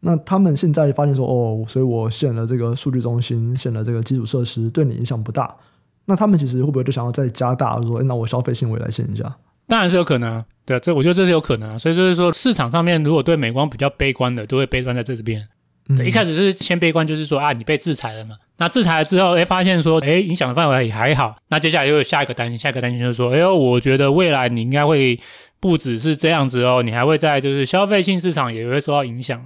[0.01, 5.55] 那他们现在发现说，哦，所以我选了这个数据中心，选了这个基础设施，对你影响不大。
[6.05, 9.37] 那他们其实会不会就想要再加大，说，哎，那我消费性我也来限一下？
[9.67, 11.77] 当然是有可能，对啊，这我觉得这是有可能啊。
[11.77, 15.47] 所以就是说，市场上面如果对美光比较悲观的，都会悲观在这边。
[15.95, 18.35] 对，一开始是先悲观，就是说啊，你被制裁了嘛。
[18.57, 21.35] 那制裁了之后，哎，发现说，哎，影响的范围也还好。
[21.49, 25.19] 那接下来又有下一个担心，下一个担心就是说，哎呦，我觉得未来你应该会
[25.59, 29.41] 不只是这样子哦，你还会在就是消费性市场也会受到影响。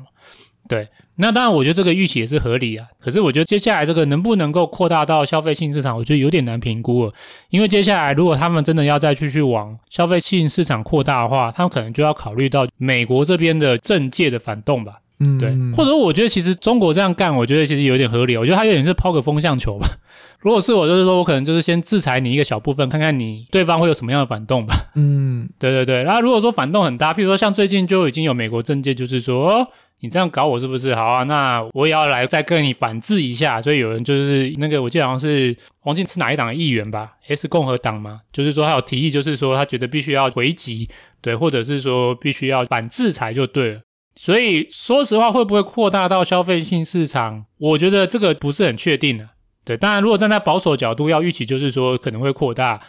[0.67, 2.87] 对，那当然，我觉得这个预期也是合理啊。
[2.99, 7.13] 可是我觉得接下来这个能不能够扩大到消费性市场，我觉得有点难评估了。
[7.51, 14.95] 因为接下来如果他们真的要再继续往消费性市场扩大的话，他们可能就要考虑到美国这边的政界的反动吧。
[15.19, 18.35] 嗯，对，或者我觉得其实中国这样干，我觉得其实有点合理。
[18.35, 19.87] 我觉得他有点是抛个风向球吧。
[20.41, 24.75] 如果是我，就是说我可能就是先制裁你一个小部分，看看你对方会有什么样的反动吧。
[24.95, 26.03] 嗯，对对对。
[26.03, 29.67] 那如果说反动很大，譬如说像最近就已经有美国政界就是说，哦，
[30.01, 30.93] 你这样搞我是不是？
[30.93, 33.61] 好啊，那我也要来再跟你反制一下。
[33.61, 37.13] 所以有人就是那个，我记得好像是王进是哪一党的议员吧？
[37.27, 40.89] 也是共和党嘛，就是说他有提议，就是说他觉得必须要回击，
[41.21, 43.81] 对，或者是说必须要反制裁就对了。
[44.15, 47.45] 所以说实话，会不会扩大到消费性市场？
[47.57, 49.27] 我觉得这个不是很确定的。
[49.65, 52.79] 对，当然如果站在保守角度，要预期就是说可能会扩大，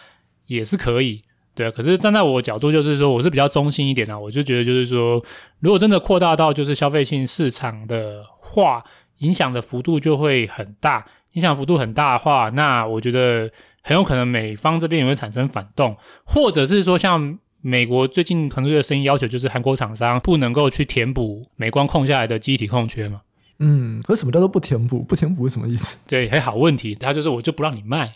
[0.47, 1.23] 也是可以。
[1.53, 5.21] 对，可是站在我的角度，就是说我是比较中性一点的，我就觉得就是说，
[5.59, 8.85] 如果真的扩大到就是消费性市场的话，
[9.19, 11.05] 影响的幅度就会很大。
[11.33, 13.51] 影响幅度很大的话，那我觉得
[13.83, 17.39] 很有可能美方这边也会产生反动，或者是说像。
[17.69, 23.23] 美国最近很多的声音要求，就是韩国厂商不能够去填补美光空下来的记忆体空缺嘛。
[23.59, 25.01] 嗯，可是什么叫做不填补？
[25.01, 25.99] 不填补是什么意思？
[26.07, 28.15] 对，还好问题，他就是我就不让你卖。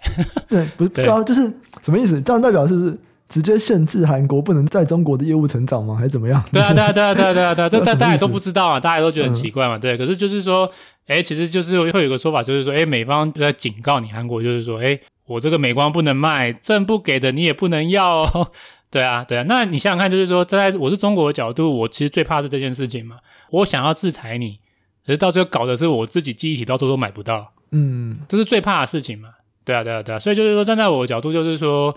[0.49, 2.21] 对，不是，对啊，就是什么意思？
[2.21, 2.97] 这样代表是不是
[3.29, 5.97] 直接限制韩国不能在中国的业务成长吗？
[5.97, 6.41] 还是怎么样？
[6.53, 9.77] 对啊，对啊，对啊，对啊，对啊，对啊，这大大家都不知道啊，大家都觉得很奇怪嘛。
[9.77, 10.71] 嗯、对，可是就是说，
[11.09, 18.53] 哎，其实就是会有一个说法，就是说，哎，美方在警告你，韩国就是说，哎，我这个美光不能卖，政不给的你也不能要哦。
[18.91, 23.19] 对啊，对啊，那你想想看，就是说，站在我是中国的角度，我其实最怕是这件事情嘛。
[23.51, 24.59] 我想要制裁你，
[25.07, 29.29] 可是到最后搞的是我自己记忆体到最后都买不到，嗯，这是最怕的事情嘛。
[29.65, 31.95] 对啊，对啊，对啊，所以就是说，站在我的角度，就是说，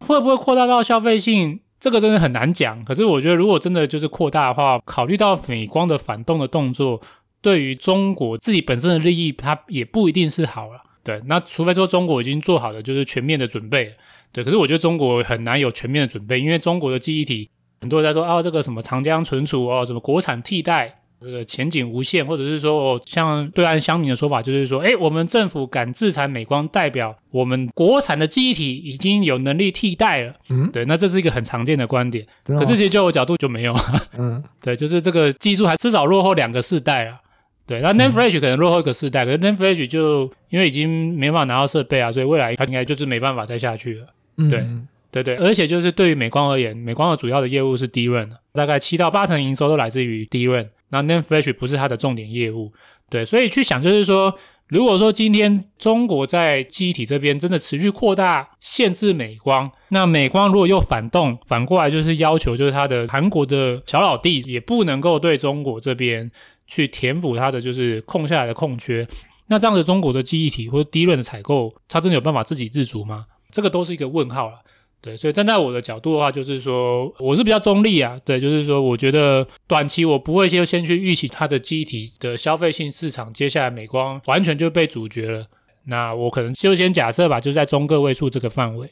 [0.00, 2.84] 会不会扩大到消费性，这个真的很难讲。
[2.84, 7.00] 可是我觉得，如果真的就是扩大的话，考虑到美光的反动的动作，
[7.40, 10.82] 对于中国自己本身的利益，它也不一定是好了。
[11.02, 13.94] 对，那除非说中国已经做好了就是全面的准备。
[14.34, 17.48] 对，可是我觉得中国很难有全面的准备，因为中国的记忆体
[17.80, 30.34] 很多人在说啊，这个什么长江存储哦，什么国产替代，这个前景无限，或者是说哦，像对岸乡民的说法，就是说，哎，我们政府敢制裁美光，代表我们国产的记忆体已经有能力替代了。
[30.50, 32.26] 嗯，对，那这是一个很常见的观点。
[32.44, 33.72] 可是其实就我角度就没有。
[34.18, 37.20] 嗯， 对，就是这个技术还至少落后两个世代啊。
[37.66, 44.06] 对，那 NAND Flash 可能落后一个世代，嗯、可是 NAND Flash 就因为已经没办法拿到设备啊，所以未来它应该就是没办法再下去了。
[44.36, 44.66] 对
[45.10, 52.72] 对对，而且就是对于美光而言，美光的主要的业务是 DRAM，大概七到八成营收都来自于 DRAM，那 NAND Flash 不是它的重点业务。
[53.08, 54.34] 对，所以去想就是说，
[54.68, 66.30] 如果说今天中国在记忆体这边真的持续扩大限制美光，那美光如果又反动，反过来就是要求就是它的韩国的小老弟也不能够对中国这边。
[66.66, 69.06] 去填补它的就是空下来的空缺，
[69.48, 73.18] 那这样子中国的记忆体或者低润的采购，它真的有办法自给自足吗？
[73.54, 74.56] 这个都是一个问号了。
[75.00, 78.18] 对，所以站在我的角度的话，就是说我是比较中立啊。
[78.24, 85.46] 对，就是说我觉得短期我不会先先去预期它的记忆体的消费性市场，接下来美光完全就被阻绝了。
[85.86, 88.90] 那我可能就先假设吧，就在中个位数这个范围。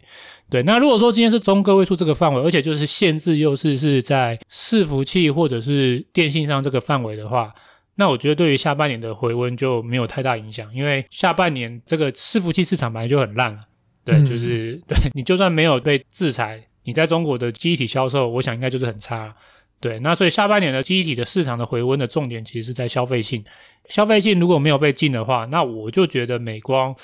[0.50, 7.54] 对，那如果说今天是中个位数这个范围，而且就是限制又是是在伺服器或者是电信上这个范围的话，
[7.94, 13.60] 那我觉得对于下半年的回温就没有太大影响，因为下半年这个伺服器市场本来就很烂了。
[14.04, 19.34] 对，就是对 你就算没有被制裁，你在中国的记忆体销售，我想应该就是很差。
[19.80, 23.44] 对，那所以下半年的记忆体的市场的回温的重点其实是在消费性，
[23.88, 26.94] 消费性如果没有被禁的话，那我就觉得美光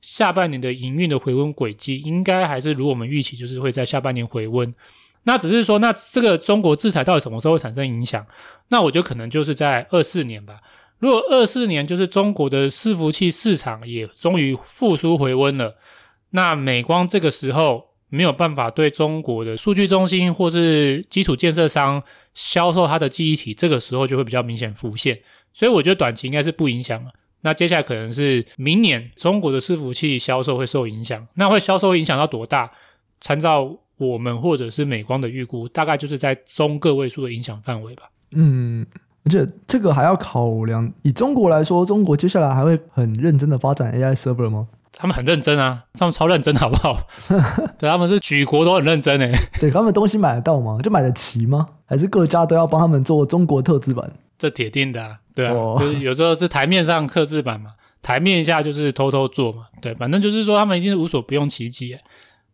[0.00, 4.72] 下半年的营运的回温轨迹应该还是如我们预期，就是会在下半年回温。
[5.24, 8.24] 那只是说，那这个中国制裁到底什么时候会产生影响？
[8.68, 10.60] 那我觉得可能就是在二四年吧。
[11.00, 15.76] 如果二四年就是中国的伺服器市场也终于复苏回温了，
[16.30, 17.88] 那美光这个时候。
[18.10, 25.20] 没有办法对中国的数据中心或是基础建设商销售它的记忆体，这个时候就会比较明显浮现。
[25.52, 27.10] 所以我觉得短期应该是不影响了。
[27.42, 32.70] 那接下来可能是明年中国的伺服器销售会受影响，那会销售影响到多大？
[33.20, 38.04] 参照我们或者是美光的预估，大概就是在中个位数的影响范围吧。
[38.30, 38.86] 嗯，
[39.26, 44.68] 而且这个还要考量，以中国来说，中国接下来还会很认真的发展 AI server 吗？
[45.00, 47.00] 他们很认真啊，他们超认真，好不好？
[47.78, 49.32] 对，他们是举国都很认真诶。
[49.60, 50.78] 对，他们东西买得到吗？
[50.82, 51.68] 就买得齐吗？
[51.86, 54.04] 还是各家都要帮他们做中国特制版？
[54.36, 57.70] 这铁定的啊，对啊，哦、就是有时候是台面上刻制版嘛，
[58.02, 59.66] 台面下就是偷偷做嘛。
[59.80, 61.96] 对，反正就是说他们已经是无所不用其极。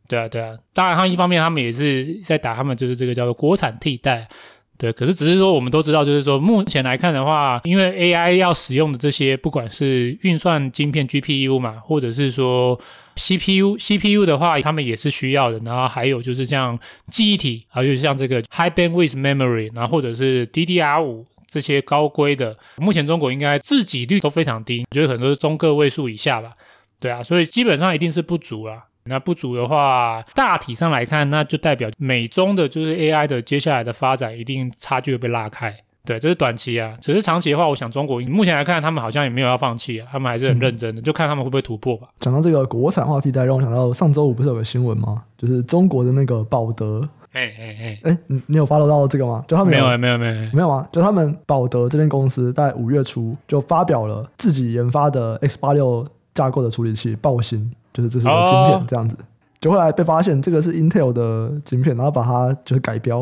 [0.06, 0.54] 对啊，对啊。
[0.74, 4.28] 当然，他们一方面他们也是在打他们就是这个叫做国产替代。
[4.76, 12.78] 对，可是只是说，我们都知道，就是说，目前来看的话，因为 AI 要使用的这些，不管是运算晶片 GPU 嘛，或者是说
[13.16, 15.60] CPU，CPU 的话，他们也是需要的。
[15.60, 26.50] 然后还有就是像记忆体，还有像这个 High Bandwidth Memory，然后或者是 DDR5 这些高规的，目前中国应该自给率都非常低，我觉得很多是中个位数以下吧。
[26.98, 28.84] 对啊，所以基本上一定是不足啦。
[29.06, 35.76] 那不足的话，大体上来看，那就代表美中的就是 AI 的接下来的发展，一定差距会被拉开。
[36.06, 36.96] 对，这是短期啊。
[37.00, 42.08] 只是长期的话，我想中国目前来看，他们好像也没有要放弃啊，他们还是很认真的，嗯、就看他们会不会突破吧。
[42.18, 45.22] 讲到这个国产化替代，让我想到上周五不是有个新闻吗？
[45.36, 49.44] 就是中国的那个宝德，哎哎哎，哎，你你有 follow 到这个吗？
[49.46, 59.16] 就他们没有没有没有没有啊，就他们宝德这间公司在五月初就发表了自己研发的 X 八六架构的处理器爆芯，就是这是个晶片这样子。
[59.18, 59.24] 哦
[59.60, 63.20] 就后来被发现这个是 Intel 的晶片，然后把它就是改标。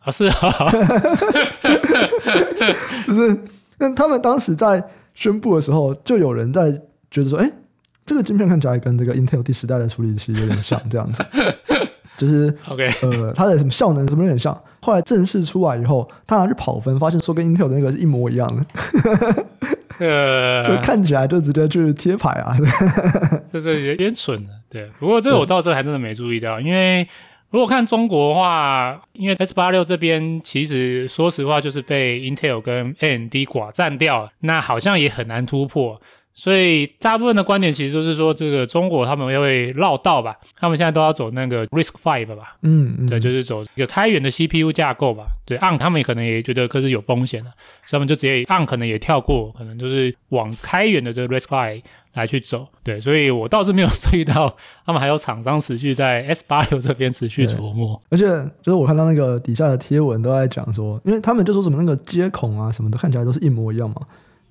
[0.00, 0.70] 啊，是啊，
[3.06, 3.44] 就是
[3.78, 6.70] 那他们当时在宣布的时候，就有人在
[7.10, 7.50] 觉得说，哎，
[8.04, 11.24] 这个晶片看起来跟这个 Intel 第十代的处理器有点像，这样子，
[12.20, 14.54] 就是 OK，呃，它的什么效能什么有点像。
[14.82, 19.46] 后来正式出来以后，他拿去跑分，发现说跟 Intel 的那个是一模一样的。
[19.98, 22.54] 呃， 就看起来就直接去贴牌啊，
[23.50, 24.90] 这这有点蠢的，对。
[24.98, 27.06] 不过这个我到这还真的没注意到，因为
[27.50, 36.00] 如果看中国的话，因为 S 八六这边其实说实话就是被 Intel 跟 AMD 寡占掉了，那好像也很难突破。
[36.32, 40.38] 所以大部分的观点其实就是说，这个中国他们会绕道吧？
[40.56, 42.56] 他们现在都要走那个 Risk Five 吧？
[42.62, 45.26] 嗯嗯，对，就是走一个开源的 CPU 架构吧？
[45.44, 47.50] 对，ARM 他们可能也觉得可是有风险的，
[47.84, 51.82] 所以他们就直接 ARM 可能也跳过，可能就是往开源的这个 Risk Five
[52.14, 52.68] 来去走。
[52.84, 54.56] 对，所以我倒是没有注意到
[54.86, 58.00] 他们还有厂商持续在 S 八六这边持续琢磨。
[58.08, 58.24] 而且
[58.62, 63.96] 就是我看到那个底下的贴文都在讲说，因为他们就说什么那个接孔啊什么的看起来都是一模一样嘛。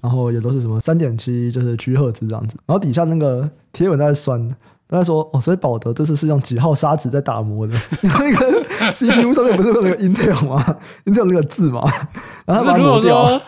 [0.02, 2.58] 然后也都是什么三点七，就是 G 赫兹这样子。
[2.66, 4.48] 然后底下那个贴文在酸，
[4.88, 7.74] 都在说哦，所以保德这次是用几号砂纸在打磨的？
[8.02, 11.82] 然 后那个 CPU 上面不是有那个 Intel 吗？Intel 那个字嘛，
[12.46, 13.42] 然后把它磨掉。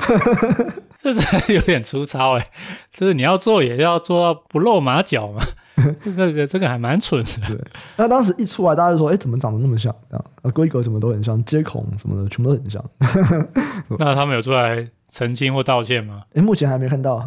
[1.01, 2.47] 这是有点粗糙哎，
[2.93, 5.41] 就是你要做也要做到不露马脚嘛。
[6.15, 7.29] 这个这个还蛮蠢的。
[7.47, 7.57] 对，
[7.97, 9.93] 那当时一出来，大家就说：“哎，怎么长得那么像？
[10.11, 12.83] 啊，规格什么都很像，接孔什么的全部都很像。
[13.99, 16.21] ”那他们有出来澄清或道歉吗？
[16.33, 17.17] 哎，目前还没看到。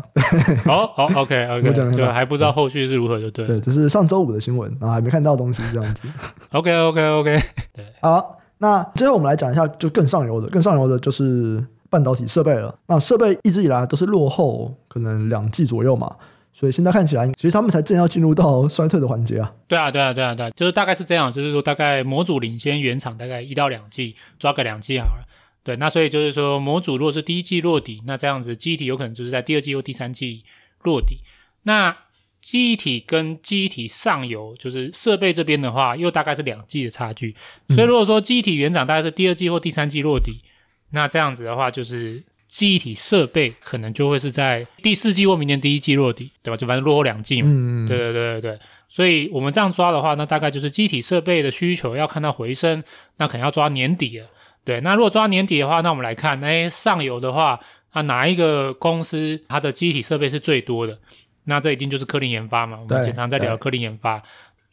[0.65, 3.47] 好 好，OK，OK，就还不知道后续是如何，就对。
[3.47, 6.03] 对，只是上周五的新闻，然后还没看到东西这样子。
[6.53, 7.43] OK，OK，OK。
[7.73, 11.65] 对，好，那最后我们来讲一下，就更上游的，更上游的就是。
[11.91, 16.11] 半导体设备了，那设备一直以来都是落后，可能两季左右嘛，
[16.57, 19.53] 所以现在看起来，其实他们才正要进入到衰退的环节啊。
[19.67, 25.27] 对啊，对啊，对啊，对，就是大概是这样，就是说大概模组领先原厂大概一到两季，抓个两季好了。
[25.65, 30.45] 对，那所以就是说模组如果是第一季落底，那这样子记忆体有可能就是在第二季或第三季
[30.85, 31.19] 落底。
[31.65, 31.97] 那
[32.41, 37.35] 记忆体跟记忆体上游就是设备这边的话，又大概是两季的差距。
[37.71, 40.43] 所以如果说记忆体原厂大概是第二季或第三季落底。
[40.91, 42.23] 那这样子的话，就是
[42.55, 46.57] 记忆体设备可能就会是在第四季或明年第一季落地，对吧？
[46.57, 47.49] 就反正落后两季嘛。
[47.51, 48.59] 嗯，对对对对对。
[48.89, 52.81] 所以我们这样抓的话，那大概就是机体设备的需求要看到回升，
[53.17, 54.29] 那可能要抓年底了。
[54.65, 57.59] 对，那如果抓年底的话，那我们来看，哎，上游的话，
[57.95, 60.97] 那哪一个公司它的机体设备是最多的？
[61.47, 62.79] 那这一定就是科林研发嘛。
[62.81, 64.23] 我们经常在聊科林研发，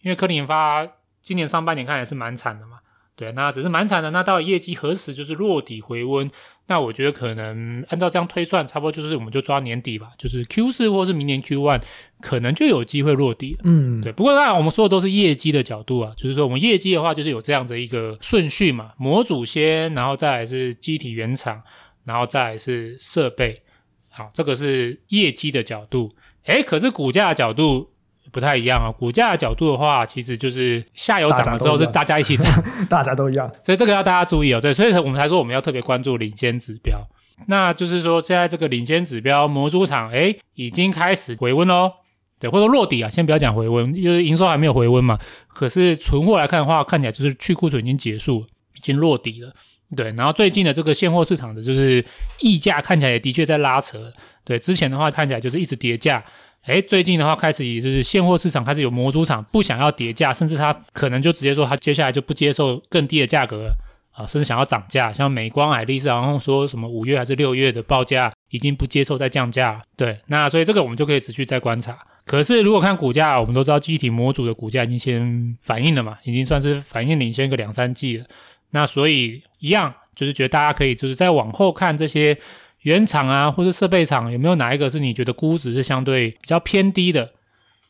[0.03, 0.87] 因为科林研发
[1.23, 2.77] 今年上半年看也是蛮惨的嘛。
[3.21, 4.09] 对，那只是蛮惨的。
[4.09, 6.27] 那到业绩何时就是落底回温？
[6.65, 11.83] 那我觉得可能按照这样推算，差不多就是我们就抓年底吧，就是 Q 四或是明年 Q one，
[12.19, 13.55] 可能就有机会落底。
[13.63, 14.11] 嗯，对。
[14.11, 21.61] 不过当然我们说的都是业绩的角度啊，就是说我们业绩的话，就是有这样的一个顺序嘛，模组先，然后再来是机体原厂，
[22.05, 23.61] 然后再来是设备。
[24.09, 26.15] 好，这个是业绩的角度。
[26.45, 27.91] 诶，可是股价的角度。
[28.31, 32.51] 不太一样啊，股价的角度的话，其实就是下游涨的时候是大家一起涨，
[32.89, 34.61] 大家都一样，所以这个要大家注意哦。
[34.61, 36.99] 对，所以我们才说我们要特别关注领先指标。
[37.47, 41.91] 那就是说，现在这个领先指标魔猪厂，哎，已经开始回温喽，
[42.39, 45.17] 对，或者落底啊，先不要讲回温，因为营收还没有回温嘛。
[45.47, 48.45] 可是存货来看的话，看起来就是去库存已经结束，
[48.75, 49.51] 已经落底了。
[49.95, 52.05] 对，然后最近的这个现货市场的就是
[52.39, 54.13] 溢价看起来也的确在拉扯。
[54.45, 56.23] 对，之前的话看起来就是一直跌价。
[56.63, 63.75] 哎，最近的话开始也就是现货市场开始有模组厂不想要跌价，甚至他可能就直接说他接下来就不接受更低的价格了
[64.11, 65.11] 啊，甚至想要涨价。
[65.11, 69.81] 像美光、海力士好像说什么五月还是六月的报价已经不接受再降价。
[69.97, 71.97] 对，那所以这个我们就可以持续再观察。
[72.25, 78.25] 可是如果看股价，我们都知道机体模组的股价已经先反应了嘛，已经算是反应领先个两三季了。
[78.69, 82.37] 那所以一样就是觉得大家可以就是再往后看这些。
[82.81, 87.31] 原厂啊，或者设备厂，有没有哪一个是你觉得估值是相对比较偏低的？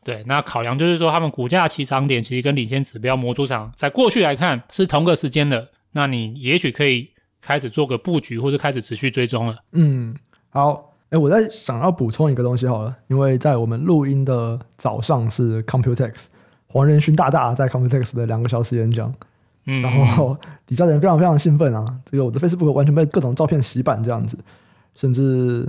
[0.04, 7.08] 对，那考量就是说，他们股价起涨点其实跟领先指标模组厂在过去来看是同个时间的，那你也许可以
[7.40, 9.56] 开始做个布局，或者开始持续追踪了。
[9.74, 10.16] 嗯，
[10.50, 16.26] 好，哎，我在想要补充一个东西好了，因为在我们录音的早上是 Computex
[16.68, 19.14] 黄仁勋大大在 Computex 的两个小时演讲，
[19.68, 20.36] 嗯，然后
[20.66, 24.36] 底下的人非常非常兴奋啊，这个我的 Facebook 完全被各种照片洗版这样子。
[24.96, 25.68] 甚至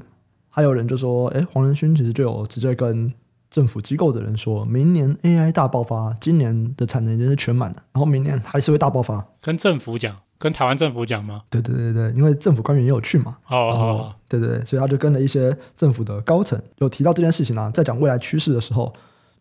[0.48, 3.12] 还有人就说：“哎，黄仁勋其实就有直接跟
[3.50, 11.42] 政府机构的人说，明年 AI 大爆发，今年的产能已经是全满的，然后明年还是会大爆发。”跟政府讲，跟台湾政府讲吗？
[11.48, 13.36] 对对对对，因为政府官员也有去嘛。
[13.48, 18.92] 哦哦，对对对，所以他就跟了一些政府的高层，有提到这件事情啊，在讲未来趋势的时候，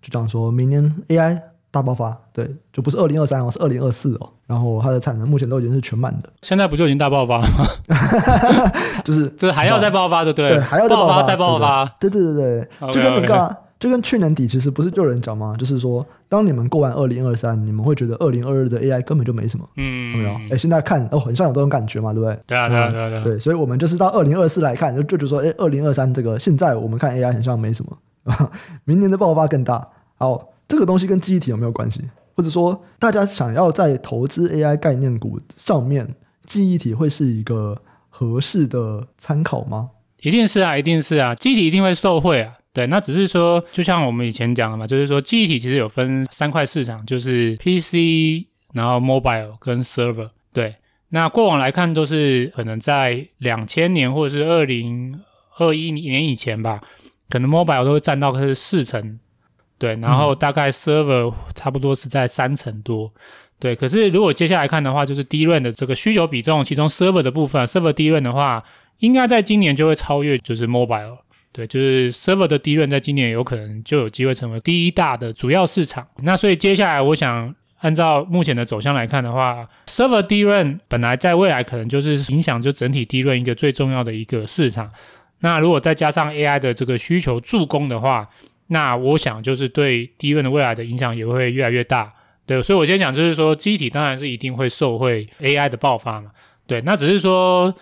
[0.01, 1.41] 就讲说明年 AI。
[1.71, 4.29] 大爆发，对，就不是二零二三哦，是二零二四哦。
[4.45, 6.29] 然后它的产能目前都已经是全满的。
[6.41, 7.65] 现在不就已经大爆发了吗？
[9.05, 10.49] 就是 这还要再爆发，对不对？
[10.49, 11.85] 对，还要再爆发，再爆发。
[11.99, 15.55] 对对对对，就跟那个，就跟去年底其实不是就有人讲吗？
[15.57, 20.33] 就是说，当你们过完二零二三，你们会觉得二零二二的 AI 根本就没什么，嗯，有没有？
[20.53, 22.37] 哎，现在看哦，很像有这种感觉嘛，对不对？
[22.47, 23.39] 对啊，对啊，对啊，对。
[23.39, 27.97] 所以我们就是到二零二四来看，就就觉得说，哎，二零二三这个现在我们看 AI 很像没什么，
[28.83, 29.87] 明年的爆发更大。
[30.17, 30.39] 好，
[30.71, 32.01] 这个东西跟记忆体有没有关系？
[32.33, 36.15] 或者说，大家想要在投资 AI 概念股上面，
[36.45, 39.89] 记忆体会是一个合适的参考吗？
[40.21, 42.53] 一定是啊，一定是啊，记忆体一定会受惠啊。
[42.71, 50.29] 对，那只是说，就像我们以前讲的嘛，就是说，记忆体其实有分三块市场，就是 PC，然后 Mobile 跟 Server。
[50.53, 50.77] 对，
[51.09, 55.19] 那过往来看，都是可能在两千年或者是二零
[55.57, 56.81] 二一年以前吧，
[57.29, 59.19] 可能 Mobile 都会占到它是四成。
[59.81, 63.21] 对，然后大概 server 差不多是在三成多，嗯、
[63.59, 63.75] 对。
[63.75, 68.63] 可是如果接下来看的话，就是 DRAM 的这个需求比重，其中 server 的部分，server DRAM 的话，
[68.99, 71.17] 应该在今年就会超越就是 mobile，
[71.51, 76.05] 对，就是 server 的 DRAM 在今年有可能就有机会成为第一大的主要市场。
[76.21, 84.91] 那所以接下来我想按照目前的走向来看的话，server DRAM 本来在未来可能就是影响就整体 DRAM 一个最重要的一个市场。
[85.39, 88.29] 那如果再加上 AI 的这个需求助攻的话，
[88.71, 92.11] 那我想就是对低润的未来的影响也会越来越大。
[92.45, 96.31] 对，所以我先讲就是说，机体当然是一定会受惠 AI 的爆发嘛。
[96.65, 97.73] 对，那只是说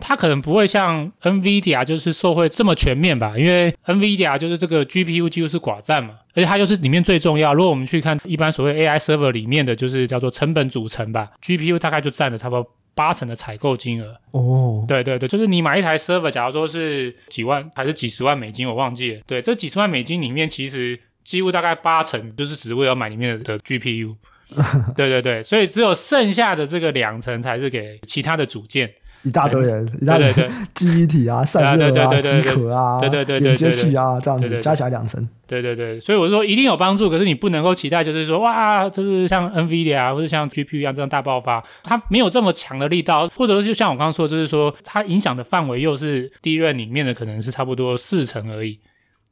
[0.00, 7.52] 它可能不会像 NVIDIA 就是受惠这么全面吧，因为 NVIDIA 就是这个 GPU 几乎是寡占嘛，而且它又是里面最重要。
[7.52, 12.66] 如果我们去看一般所谓 AI server 里面的就是叫做成本组成吧，GPU 大概就占了差不多
[12.98, 14.20] 八成的采购金额。
[14.32, 19.20] 哦，对对对，就是你买一台 server，假如说是几万还是几十万美金，我忘记了。
[19.24, 20.98] 对，这几十万美金里面其实。
[21.24, 24.16] 几乎大概八成就是只为了买里面的 GPU，
[24.96, 28.90] 对对对，所以只有剩下的这个两成才是给其他的组件，
[29.22, 30.32] 一大堆人，一大堆
[30.74, 48.78] 记忆体啊、散热啊、机壳啊、对对对连接器啊，这样子加起来两成，对对对，所以我说一定有帮助，可是你不能够期待就是说哇，就是像 NVIDIA 或者像 GPU 一样这样大爆发，它没有这么强的力道，或者说就像我刚刚说，就是说它影响的范围又是 DRAM 里面的可能是差不多四成而已。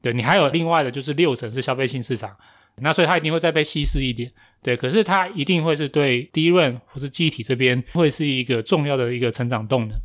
[0.02, 2.30] 对，你还有另外的，就是六成是消费性市场，
[2.80, 4.30] 那所以它一定会再被稀释一点。
[4.62, 9.96] 对，可是它一定会是对 DRAM 或是记忆体这边会是一个重要的一个成长动能。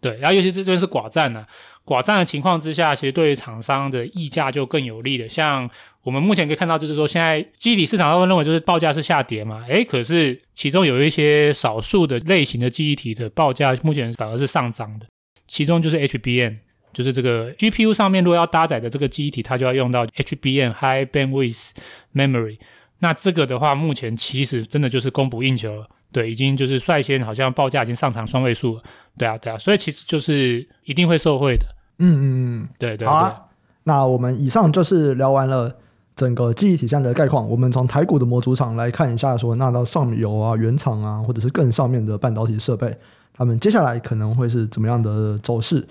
[0.00, 1.48] 对，然后尤其是这边是寡占呢、啊，
[1.84, 5.28] 寡占的情况之下，其实对于厂商的溢价就更有利的。
[5.28, 5.68] 像
[6.04, 15.06] 我们目前可以看到，就是说现在记忆体市场他们认为就是报价是下跌嘛，诶，可是其中有一些少数的类型的记忆体的报价目前反而是上涨的，
[15.48, 16.58] 其中就是 HBM。
[16.90, 21.70] 就是这个 GPU 上面，如果要搭载的这个记忆体，它就要用到 HBM High Bandwidth
[22.14, 22.58] Memory。
[23.00, 25.86] 那这个的话，目前其实真的就是供不应求了。
[26.10, 28.82] 对，已经就是率先好像报价已经上涨双位数了。
[29.16, 31.66] 对啊，对啊，所以其实就是一定会受惠的。
[31.98, 32.24] 嗯嗯
[32.62, 33.06] 嗯，对对对。
[33.06, 33.42] 好啊，
[33.84, 35.76] 那我们以上就是聊完了
[36.16, 37.48] 整个记忆体这样的概况。
[37.48, 42.96] 我们从台股的模组厂来看一下说，说那到上游啊、原厂啊，或者是更上面的半导体设备，
[43.34, 45.86] 他们接下来可能会是怎么样的走势？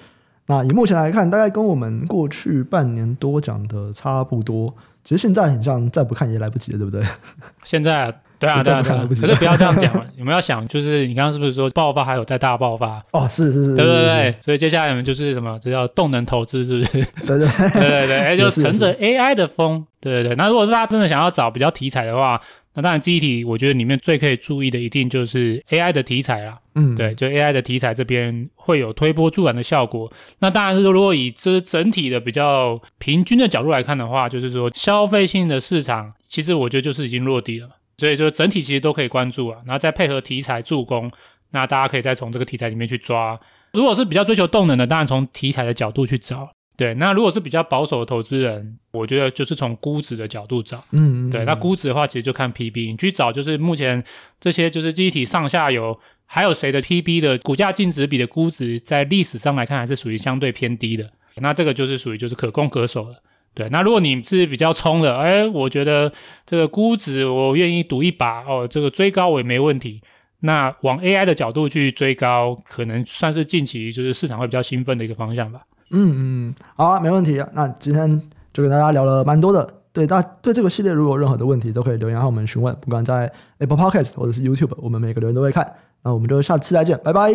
[0.47, 4.73] 那以目前来看，大概跟我们过去半年多讲的差不多。
[5.07, 7.01] 其实现在很像再不看也来不及了，对不对？
[7.63, 9.07] 现在对啊，对啊，对啊。
[9.09, 13.01] 可是不要这样讲，你们要想就是你刚刚是不是说爆发还有再大爆发？
[13.11, 14.35] 哦，是是是，对对对。
[14.41, 15.57] 所以接下来我们就是什么？
[15.61, 16.91] 这叫动能投资，是不是？
[17.25, 20.35] 对对对 对对，哎，就乘着 AI 的风，对对对。
[20.35, 22.41] 那如果是他真的想要找比较题材的话。
[22.77, 26.59] 那当然，记忆体我觉得里面最可以注意的，一定就是 AI 的题材啦。
[26.75, 30.13] 嗯，对，就 AI 的题材这边会有推波助澜的效果。
[30.37, 37.67] 那当然是说，如果以这整体的比较平均的角度来看的话，就是说消费性的市场，其实我觉得就是已经落地了。
[37.97, 41.11] 所以说整体其实都可以关注啊，然后再配合题材助攻，
[41.49, 43.39] 那大家可以再从这个题材里面去抓。
[43.73, 46.51] 如果是比较追求动能的，当然从题材的角度去找。
[46.77, 50.77] 对，那如果是比较保守的投资人，我觉得就是从估值的角度找。
[50.91, 54.03] 嗯，嗯，对，那估值的话，其实就看 PB，你去找就是目前
[54.39, 61.09] 这些就是记忆体上下游还有谁的 PB 的股价净值比的估值，在历史上来看还是属于相对偏低的。
[61.37, 63.15] 那这个就是属于就是可攻可守的。
[63.55, 66.13] 对，那如果你是比较冲的，哎，我觉得
[66.45, 69.99] 这个估值我愿意赌一把哦，这个追高我也没问题。
[70.41, 75.61] 那往 AI 的角度去追高，可能算是近期就是市场会比较兴奋的一个方向吧。
[75.89, 77.43] 嗯嗯，好啊，没问题。
[77.53, 78.21] 那今天
[78.53, 79.67] 就跟大家聊了蛮多的。
[79.93, 85.73] 对大家对这个系列如果有任何的问题，都可以留言和我们询问，不管在 Apple Podcast 或者是 YouTube，我们每个留言都会看。
[86.03, 87.33] 那我们就下期再见，拜拜，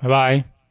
[0.00, 0.57] 拜拜。